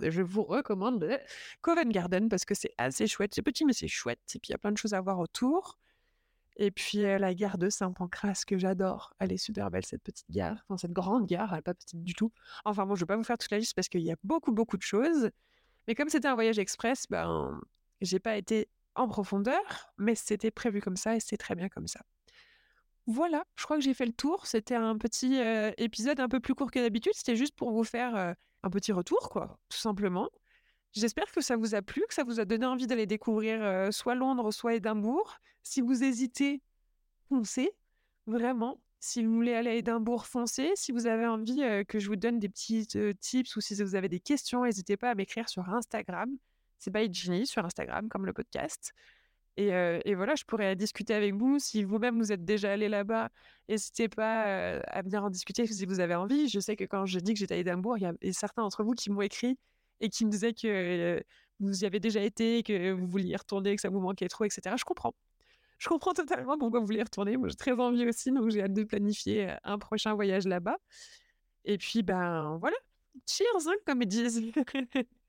je 0.00 0.22
vous 0.22 0.42
recommande 0.42 1.18
Covent 1.60 1.88
Garden 1.88 2.28
parce 2.28 2.44
que 2.44 2.54
c'est 2.54 2.74
assez 2.78 3.06
chouette. 3.06 3.34
C'est 3.34 3.42
petit, 3.42 3.64
mais 3.64 3.72
c'est 3.72 3.88
chouette. 3.88 4.20
Et 4.34 4.38
puis, 4.38 4.50
il 4.50 4.52
y 4.52 4.54
a 4.54 4.58
plein 4.58 4.72
de 4.72 4.78
choses 4.78 4.94
à 4.94 5.00
voir 5.00 5.18
autour. 5.18 5.78
Et 6.56 6.70
puis, 6.70 6.98
la 7.02 7.34
gare 7.34 7.56
de 7.56 7.70
Saint-Pancras, 7.70 8.42
que 8.46 8.58
j'adore. 8.58 9.14
Elle 9.18 9.32
est 9.32 9.38
super 9.38 9.70
belle, 9.70 9.86
cette 9.86 10.02
petite 10.02 10.30
gare. 10.30 10.62
Enfin, 10.68 10.76
cette 10.76 10.92
grande 10.92 11.26
gare, 11.26 11.48
elle 11.52 11.56
n'est 11.56 11.62
pas 11.62 11.72
petite 11.74 12.02
du 12.02 12.14
tout. 12.14 12.30
Enfin, 12.66 12.84
bon, 12.84 12.94
je 12.94 13.00
ne 13.00 13.04
vais 13.04 13.14
pas 13.14 13.16
vous 13.16 13.24
faire 13.24 13.38
toute 13.38 13.50
la 13.50 13.58
liste 13.58 13.74
parce 13.74 13.88
qu'il 13.88 14.02
y 14.02 14.12
a 14.12 14.16
beaucoup, 14.22 14.52
beaucoup 14.52 14.76
de 14.76 14.82
choses. 14.82 15.30
Mais 15.88 15.94
comme 15.94 16.10
c'était 16.10 16.28
un 16.28 16.34
voyage 16.34 16.58
express, 16.58 17.06
ben, 17.08 17.58
j'ai 18.02 18.18
pas 18.18 18.36
été 18.36 18.68
en 18.94 19.08
profondeur, 19.08 19.92
mais 19.98 20.14
c'était 20.14 20.50
prévu 20.50 20.80
comme 20.80 20.96
ça 20.96 21.16
et 21.16 21.20
c'est 21.20 21.36
très 21.36 21.54
bien 21.54 21.68
comme 21.68 21.86
ça. 21.86 22.00
Voilà, 23.06 23.44
je 23.56 23.64
crois 23.64 23.76
que 23.76 23.82
j'ai 23.82 23.94
fait 23.94 24.06
le 24.06 24.12
tour. 24.12 24.46
C'était 24.46 24.74
un 24.74 24.96
petit 24.96 25.40
épisode 25.78 26.20
un 26.20 26.28
peu 26.28 26.40
plus 26.40 26.54
court 26.54 26.70
que 26.70 26.78
d'habitude. 26.78 27.12
C'était 27.14 27.36
juste 27.36 27.56
pour 27.56 27.72
vous 27.72 27.84
faire 27.84 28.36
un 28.62 28.70
petit 28.70 28.92
retour, 28.92 29.28
quoi, 29.30 29.58
tout 29.68 29.78
simplement. 29.78 30.30
J'espère 30.92 31.30
que 31.32 31.40
ça 31.40 31.56
vous 31.56 31.74
a 31.74 31.82
plu, 31.82 32.04
que 32.06 32.14
ça 32.14 32.22
vous 32.22 32.38
a 32.38 32.44
donné 32.44 32.66
envie 32.66 32.86
d'aller 32.86 33.06
découvrir 33.06 33.92
soit 33.92 34.14
Londres, 34.14 34.52
soit 34.52 34.74
Édimbourg. 34.74 35.38
Si 35.62 35.80
vous 35.80 36.04
hésitez, 36.04 36.60
foncez, 37.28 37.72
vraiment. 38.26 38.80
Si 39.00 39.24
vous 39.24 39.32
voulez 39.32 39.54
aller 39.54 39.70
à 39.70 39.74
Édimbourg, 39.74 40.26
foncez. 40.26 40.70
Si 40.76 40.92
vous 40.92 41.06
avez 41.06 41.26
envie 41.26 41.60
que 41.88 41.98
je 41.98 42.06
vous 42.06 42.16
donne 42.16 42.38
des 42.38 42.48
petits 42.48 42.86
tips 43.18 43.56
ou 43.56 43.60
si 43.60 43.74
vous 43.82 43.96
avez 43.96 44.08
des 44.08 44.20
questions, 44.20 44.64
n'hésitez 44.64 44.96
pas 44.96 45.10
à 45.10 45.14
m'écrire 45.16 45.48
sur 45.48 45.68
Instagram. 45.70 46.36
C'est 46.82 46.90
by 46.90 47.08
Ginny 47.14 47.46
sur 47.46 47.64
Instagram, 47.64 48.08
comme 48.08 48.26
le 48.26 48.32
podcast. 48.32 48.92
Et, 49.56 50.14
voilà, 50.16 50.34
je 50.34 50.42
pourrais 50.44 50.74
discuter 50.74 51.14
avec 51.14 51.32
vous. 51.32 51.60
Si 51.60 51.84
vous-même 51.84 52.18
vous 52.18 52.32
êtes 52.32 52.44
déjà 52.44 52.72
allé 52.72 52.88
là-bas, 52.88 53.28
n'hésitez 53.68 54.08
pas 54.08 54.80
à 54.80 55.02
venir 55.02 55.22
en 55.22 55.30
discuter 55.30 55.64
si 55.64 55.86
vous 55.86 56.00
avez 56.00 56.16
envie. 56.16 56.48
Je 56.48 56.58
sais 56.58 56.74
que 56.74 56.82
quand 56.82 57.06
je 57.06 57.20
dis 57.20 57.34
que 57.34 57.38
j'étais 57.38 57.54
à 57.54 57.58
Édimbourg, 57.58 57.98
il 57.98 58.02
y 58.02 58.06
a 58.06 58.32
certains 58.32 58.62
d'entre 58.62 58.82
vous 58.82 58.94
qui 58.94 59.10
m'ont 59.10 59.20
écrit 59.20 59.56
et 60.00 60.08
qui 60.08 60.26
me 60.26 60.30
disaient 60.30 60.54
que 60.54 61.22
vous 61.60 61.84
y 61.84 61.86
avez 61.86 62.00
déjà 62.00 62.20
été, 62.20 62.64
que 62.64 62.90
vous 62.90 63.06
vouliez 63.06 63.28
y 63.28 63.36
retourner, 63.36 63.76
que 63.76 63.80
ça 63.80 63.88
vous 63.88 64.00
manquait 64.00 64.26
trop, 64.26 64.42
etc. 64.42 64.74
Je 64.76 64.84
comprends. 64.84 65.14
Je 65.78 65.88
comprends 65.88 66.14
totalement 66.14 66.58
pourquoi 66.58 66.80
vous 66.80 66.86
voulez 66.86 66.98
y 66.98 67.04
retourner. 67.04 67.36
Moi, 67.36 67.48
j'ai 67.48 67.54
très 67.54 67.78
envie 67.78 68.08
aussi, 68.08 68.32
donc 68.32 68.50
j'ai 68.50 68.62
hâte 68.62 68.74
de 68.74 68.82
planifier 68.82 69.54
un 69.62 69.78
prochain 69.78 70.14
voyage 70.14 70.48
là-bas. 70.48 70.78
Et 71.64 71.78
puis, 71.78 72.02
ben 72.02 72.56
voilà, 72.60 72.76
cheers, 73.28 73.68
hein, 73.68 73.74
comme 73.86 74.02
ils 74.02 74.08
disent. 74.08 74.42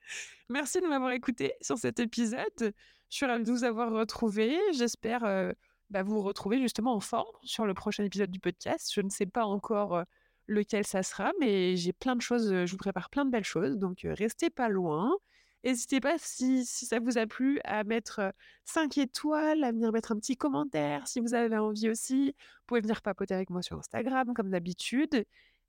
Merci 0.50 0.82
de 0.82 0.88
m'avoir 0.88 1.12
écouté 1.12 1.54
sur 1.62 1.78
cet 1.78 2.00
épisode. 2.00 2.48
Je 2.60 2.72
suis 3.10 3.26
ravie 3.26 3.44
de 3.44 3.52
vous 3.52 3.64
avoir 3.64 3.92
retrouvé. 3.92 4.58
J'espère 4.74 5.24
euh, 5.24 5.52
bah, 5.90 6.04
vous 6.04 6.22
retrouver 6.22 6.60
justement 6.60 6.96
en 6.96 7.00
forme 7.00 7.36
sur 7.44 7.66
le 7.66 7.74
prochain 7.74 8.04
épisode 8.04 8.32
du 8.32 8.40
podcast. 8.40 8.92
Je 8.94 9.02
ne 9.02 9.10
sais 9.10 9.26
pas 9.26 9.46
encore 9.46 9.96
euh, 9.96 10.04
lequel 10.48 10.86
ça 10.86 11.04
sera, 11.04 11.32
mais 11.40 11.76
j'ai 11.76 11.94
plein 11.94 12.16
de 12.16 12.22
choses. 12.22 12.52
Euh, 12.52 12.66
je 12.66 12.72
vous 12.72 12.78
prépare 12.78 13.10
plein 13.10 13.26
de 13.26 13.32
belles 13.32 13.44
choses, 13.44 13.78
donc 13.78 14.00
restez 14.04 14.50
pas 14.50 14.70
loin. 14.70 15.16
N'hésitez 15.64 16.02
pas, 16.02 16.16
si, 16.18 16.66
ça 16.66 17.00
vous 17.00 17.18
a 17.18 17.26
plu, 17.26 17.62
à 17.64 17.86
mettre 17.86 18.34
5 18.66 18.98
étoiles, 18.98 19.64
à 19.64 19.72
venir 19.72 19.94
mettre 19.94 20.12
un 20.12 20.18
petit 20.18 20.36
commentaire 20.36 21.08
si 21.08 21.22
vous 21.22 21.34
avez 21.36 21.58
envie 21.58 21.90
aussi. 21.90 22.36
Vous 22.36 22.66
pouvez 22.68 22.82
venir 22.82 23.02
papoter 23.02 23.34
avec 23.34 23.50
moi 23.50 23.62
sur 23.62 23.78
Instagram, 23.78 24.34
comme 24.34 24.50
d'habitude. 24.50 25.26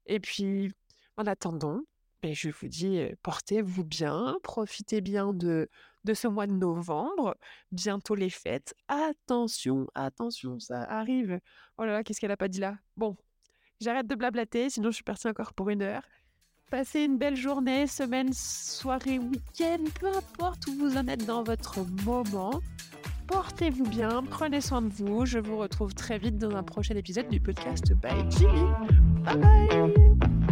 Et 0.07 0.19
puis, 0.19 0.73
en 1.17 1.27
attendant, 1.27 1.81
je 2.33 2.49
vous 2.49 2.69
dis, 2.69 3.05
portez-vous 3.23 3.85
bien, 3.85 4.37
profitez 4.43 5.03
bien 5.03 5.35
de, 5.35 5.69
de 6.05 6.15
ce 6.15 6.27
mois 6.29 6.47
de 6.47 6.53
novembre, 6.53 7.37
bientôt 7.73 8.15
les 8.15 8.31
fêtes. 8.31 8.75
Attention, 8.89 9.87
attention, 9.95 10.59
ça 10.59 10.83
arrive. 10.85 11.41
Oh 11.77 11.85
là 11.85 11.93
là, 11.93 12.03
qu'est-ce 12.03 12.21
qu'elle 12.21 12.31
a 12.31 12.37
pas 12.37 12.49
dit 12.49 12.61
là? 12.61 12.79
Bon, 12.97 13.17
j'arrête 13.81 14.07
de 14.07 14.15
blablater, 14.15 14.71
sinon 14.71 14.91
je 14.91 14.95
suis 14.95 15.05
partie 15.05 15.29
encore 15.29 15.53
pour 15.53 15.69
une 15.69 15.83
heure. 15.83 16.03
Passez 16.71 17.03
une 17.03 17.19
belle 17.19 17.37
journée, 17.37 17.87
semaine, 17.87 18.33
soirée, 18.33 19.19
week-end, 19.19 19.85
peu 20.01 20.09
importe 20.09 20.67
où 20.67 20.75
vous 20.75 20.97
en 20.97 21.07
êtes 21.07 21.27
dans 21.27 21.43
votre 21.43 21.81
moment. 22.05 22.61
Portez-vous 23.27 23.85
bien, 23.85 24.23
prenez 24.29 24.61
soin 24.61 24.83
de 24.83 24.89
vous. 24.89 25.25
Je 25.25 25.39
vous 25.39 25.57
retrouve 25.57 25.95
très 25.95 26.19
vite 26.19 26.37
dans 26.37 26.55
un 26.57 26.63
prochain 26.63 26.95
épisode 26.95 27.29
du 27.29 27.41
podcast 27.41 27.93
Bye 27.95 28.25
Jimmy. 28.31 28.65
Bye 29.25 29.39
bye 29.39 30.44